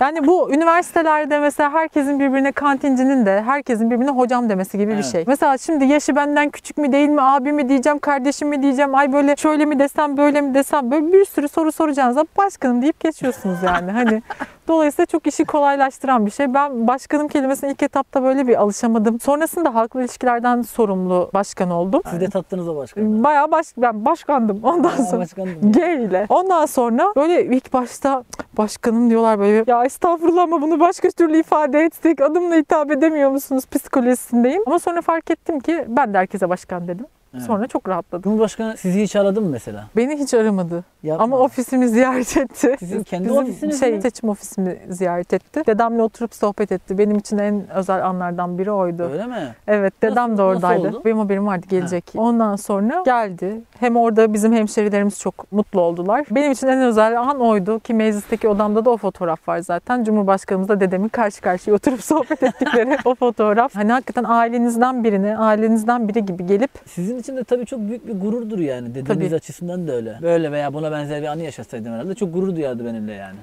[0.00, 5.04] Yani bu üniversitelerde mesela herkesin birbirine kantincinin de herkesin birbirine hocam demesi gibi bir Evet.
[5.12, 5.24] şey.
[5.26, 9.12] Mesela şimdi yaşı benden küçük mü değil mi, abi mi diyeceğim, kardeşim mi diyeceğim, ay
[9.12, 11.72] böyle şöyle mi desem, böyle mi desem, böyle bir sürü soru
[12.10, 13.92] soracağınızda başkanım deyip geçiyorsunuz yani.
[13.92, 14.22] Hani
[14.68, 16.54] Dolayısıyla çok işi kolaylaştıran bir şey.
[16.54, 19.20] Ben başkanım kelimesine ilk etapta böyle bir alışamadım.
[19.20, 22.02] Sonrasında halkla ilişkilerden sorumlu başkan oldum.
[22.10, 23.24] Siz de tattınız o başkanı.
[23.24, 25.20] Bayağı baş, ben başkandım ondan Aa, sonra.
[25.20, 25.72] başkanım.
[25.72, 26.26] G ile.
[26.28, 28.24] Ondan sonra böyle ilk başta
[28.58, 33.64] başkanım diyorlar böyle ya estağfurullah ama bunu başka türlü ifade etsek adımla hitap edemiyor musunuz
[33.70, 34.62] psikolojisindeyim.
[34.66, 37.06] Ama sonra fark ettim ki ben de herkese başkan dedim.
[37.38, 38.22] Sonra çok rahatladım.
[38.22, 39.86] Cumhurbaşkanı sizi hiç aradı mı mesela?
[39.96, 40.84] Beni hiç aramadı.
[41.02, 41.24] Yapma.
[41.24, 42.76] Ama ofisimi ziyaret etti.
[42.78, 44.02] Sizin kendi Bizim ofisiniz şey, mi?
[44.02, 45.62] seçim ofisimi ziyaret etti.
[45.66, 46.98] Dedemle oturup sohbet etti.
[46.98, 49.02] Benim için en özel anlardan biri oydu.
[49.12, 49.54] Öyle mi?
[49.66, 50.84] Evet dedem Nasıl- de oradaydı.
[50.84, 51.04] nasıl oldu?
[51.04, 52.12] Benim haberim vardı gelecek.
[52.16, 53.60] Ondan sonra geldi.
[53.80, 56.24] Hem orada bizim hemşerilerimiz çok mutlu oldular.
[56.30, 60.04] Benim için en özel an oydu ki meclisteki odamda da o fotoğraf var zaten.
[60.04, 63.74] Cumhurbaşkanımızla dedemin karşı karşıya oturup sohbet ettikleri o fotoğraf.
[63.76, 68.20] Hani hakikaten ailenizden birine, ailenizden biri gibi gelip Sizin için de tabii çok büyük bir
[68.20, 68.94] gururdur yani.
[68.94, 69.34] Dedeniz Tabii.
[69.36, 70.18] açısından da öyle.
[70.22, 73.36] Böyle veya buna benzer bir anı yaşasaydım herhalde çok gurur duyardı benimle yani.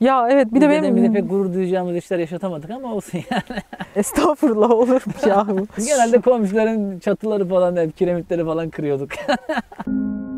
[0.00, 3.60] ya evet bir de benim pek gurur duyacağımız işler yaşatamadık ama olsun yani.
[3.96, 5.66] estağfurullah olur mu ya bu?
[5.76, 9.10] Biz genelde komşuların çatıları falan hep kiremitleri falan kırıyorduk.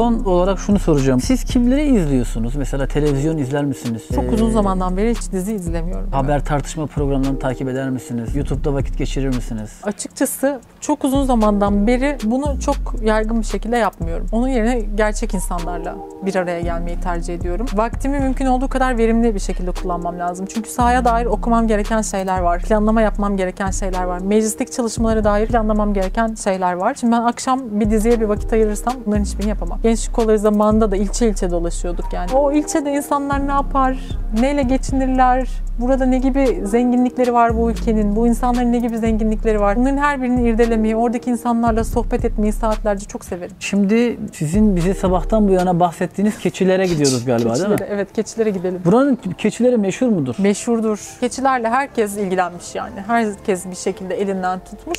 [0.00, 1.20] Son olarak şunu soracağım.
[1.20, 2.56] Siz kimleri izliyorsunuz?
[2.56, 4.02] Mesela televizyon izler misiniz?
[4.14, 6.12] Çok Ee, uzun zamandan beri hiç dizi izlemiyorum.
[6.12, 8.36] Haber tartışma programlarını takip eder misiniz?
[8.36, 9.70] YouTube'da vakit geçirir misiniz?
[9.82, 14.26] Açıkçası çok uzun zamandan beri bunu çok yaygın bir şekilde yapmıyorum.
[14.32, 17.66] Onun yerine gerçek insanlarla bir araya gelmeyi tercih ediyorum.
[17.74, 20.46] Vaktimi mümkün olduğu kadar verimli bir şekilde kullanmam lazım.
[20.54, 22.62] Çünkü sahaya dair okumam gereken şeyler var.
[22.62, 24.18] Planlama yapmam gereken şeyler var.
[24.20, 26.94] Meclisteki çalışmalara dair planlamam gereken şeyler var.
[27.00, 29.78] Şimdi ben akşam bir diziye bir vakit ayırırsam bunların hiçbirini yapamam.
[29.90, 32.32] Gençlik kolları zamanında da ilçe ilçe dolaşıyorduk yani.
[32.32, 33.98] O ilçede insanlar ne yapar?
[34.40, 35.48] Neyle geçinirler?
[35.78, 38.16] Burada ne gibi zenginlikleri var bu ülkenin?
[38.16, 39.76] Bu insanların ne gibi zenginlikleri var?
[39.76, 43.56] Bunların her birini irdelemeyi, oradaki insanlarla sohbet etmeyi saatlerce çok severim.
[43.60, 47.76] Şimdi sizin bize sabahtan bu yana bahsettiğiniz keçilere gidiyoruz galiba değil mi?
[47.76, 48.82] Keçilere, Evet, keçilere gidelim.
[48.84, 50.34] Buranın keçileri meşhur mudur?
[50.38, 51.16] Meşhurdur.
[51.20, 53.00] Keçilerle herkes ilgilenmiş yani.
[53.06, 54.98] Herkes bir şekilde elinden tutmuş.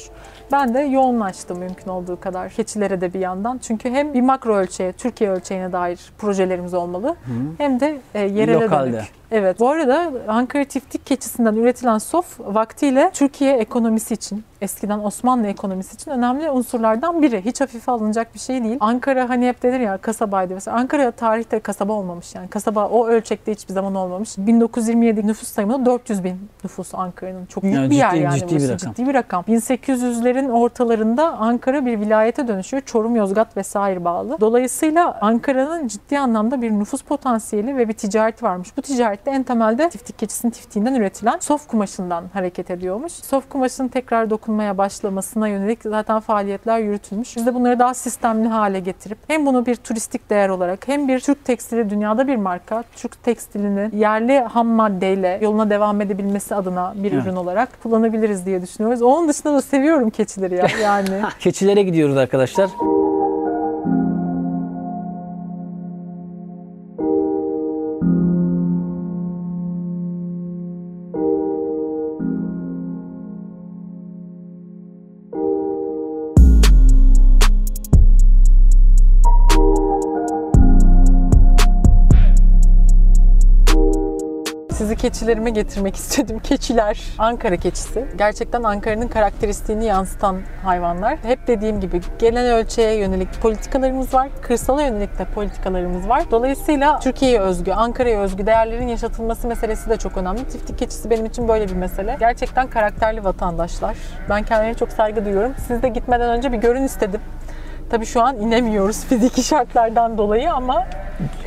[0.52, 3.58] Ben de yoğunlaştım mümkün olduğu kadar keçilere de bir yandan.
[3.58, 7.16] Çünkü hem bir makro ölçeğe, Türkiye ölçeğine dair projelerimiz olmalı.
[7.58, 8.94] Hem de e, yerele Lokalde.
[8.94, 9.21] dönük.
[9.32, 9.60] Evet.
[9.60, 16.12] Bu arada Ankara tiftik keçisinden üretilen sof vaktiyle Türkiye ekonomisi için, eskiden Osmanlı ekonomisi için
[16.12, 17.46] önemli unsurlardan biri.
[17.46, 18.78] Hiç hafife alınacak bir şey değil.
[18.80, 20.54] Ankara hani hep denir ya kasabaydı.
[20.54, 22.48] Mesela Ankara tarihte kasaba olmamış yani.
[22.48, 24.38] Kasaba o ölçekte hiçbir zaman olmamış.
[24.38, 27.46] 1927 nüfus sayımında 400 bin nüfus Ankara'nın.
[27.46, 28.40] Çok büyük Yani bir yer ciddi- yani.
[28.40, 28.94] ciddi bir rakam.
[28.94, 29.44] Ciddi bir rakam.
[29.48, 32.84] 1800'lerin ortalarında Ankara bir vilayete dönüşüyor.
[32.86, 34.38] Çorum, Yozgat vesaire bağlı.
[34.40, 38.78] Dolayısıyla Ankara'nın ciddi anlamda bir nüfus potansiyeli ve bir ticareti varmış.
[38.78, 38.82] Bu
[39.22, 43.14] ticarette en temelde tiftik keçisinin tiftiğinden üretilen sof kumaşından hareket ediyormuş.
[43.14, 47.36] Sof kumaşın tekrar dokunmaya başlamasına yönelik zaten faaliyetler yürütülmüş.
[47.38, 51.20] Biz de bunları daha sistemli hale getirip hem bunu bir turistik değer olarak hem bir
[51.20, 57.12] Türk tekstili dünyada bir marka, Türk tekstilini yerli ham maddeyle yoluna devam edebilmesi adına bir
[57.12, 57.24] Evet.
[57.26, 59.02] ürün olarak kullanabiliriz diye düşünüyoruz.
[59.02, 61.22] Onun dışında da seviyorum keçileri ya yani.
[61.40, 62.70] Keçilere gidiyoruz arkadaşlar.
[84.92, 86.40] Sizi keçilerime getirmek istedim.
[86.40, 87.00] Keçiler.
[87.18, 88.06] Ankara keçisi.
[88.18, 91.18] Gerçekten Ankara'nın karakteristiğini yansıtan hayvanlar.
[91.24, 94.30] Hep dediğim gibi genel ölçeğe yönelik politikalarımız var.
[94.42, 96.24] Kırsala yönelik de politikalarımız var.
[96.32, 100.48] Dolayısıyla Türkiye'ye özgü, Ankara'ya özgü değerlerin yaşatılması meselesi de çok önemli.
[100.48, 102.18] Tiftik keçisi benim için böyle bir mesele.
[102.20, 103.98] Gerçekten karakterli vatandaşlar.
[104.30, 105.54] Ben kendilerine çok saygı duyuyorum.
[105.68, 107.22] Siz de gitmeden önce bir görün istedim.
[107.92, 110.86] Tabii şu an inemiyoruz fiziki şartlardan dolayı ama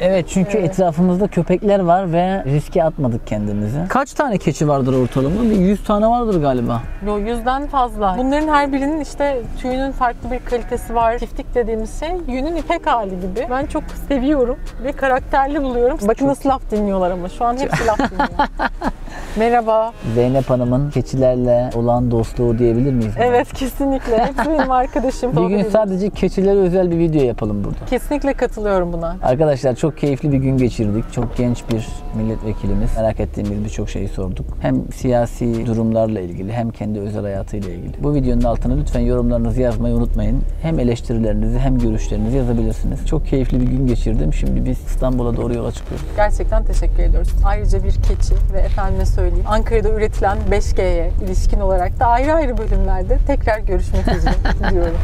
[0.00, 0.70] Evet çünkü Evet.
[0.70, 3.78] etrafımızda köpekler var ve riske atmadık kendimizi.
[3.88, 5.42] Kaç tane keçi vardır ortalama?
[5.42, 6.82] Bir 100 tane vardır galiba.
[7.06, 8.14] Yo yüzden fazla.
[8.18, 11.18] Bunların her birinin işte tüyünün farklı bir kalitesi var.
[11.18, 13.46] Tiftik dediğimiz şey yünün ipek hali gibi.
[13.50, 15.98] Ben çok seviyorum ve karakterli buluyorum.
[16.08, 18.48] Bakın nasıl laf dinliyorlar ama şu an hepsi laf dinliyor.
[19.36, 19.92] Merhaba.
[20.14, 23.12] Zeynep Hanım'ın keçilerle olan dostluğu diyebilir miyiz?
[23.18, 24.18] Evet kesinlikle.
[24.24, 25.36] Hepsi benim arkadaşım.
[25.36, 27.84] Bir gün sadece keçilere özel bir video yapalım burada.
[27.90, 29.16] Kesinlikle katılıyorum buna.
[29.22, 31.12] Arkadaşlar çok keyifli bir gün geçirdik.
[31.12, 32.96] Çok genç bir milletvekilimiz.
[32.96, 34.46] Merak ettiğimiz birçok şeyi sorduk.
[34.60, 38.02] Hem siyasi durumlarla ilgili hem kendi özel hayatıyla ilgili.
[38.02, 40.42] Bu videonun altına lütfen yorumlarınızı yazmayı unutmayın.
[40.62, 43.06] Hem eleştirilerinizi hem görüşlerinizi yazabilirsiniz.
[43.06, 44.32] Çok keyifli bir gün geçirdim.
[44.34, 46.06] Şimdi biz İstanbul'a doğru yola çıkıyoruz.
[46.16, 47.30] Gerçekten teşekkür ediyoruz.
[47.46, 48.68] Ayrıca bir keçi ve
[49.04, 49.44] öyle söyleyeyim.
[49.48, 54.34] Ankara'da üretilen 5G'ye ilişkin olarak da ayrı ayrı bölümlerde tekrar görüşmek üzere
[54.70, 54.96] diyorum.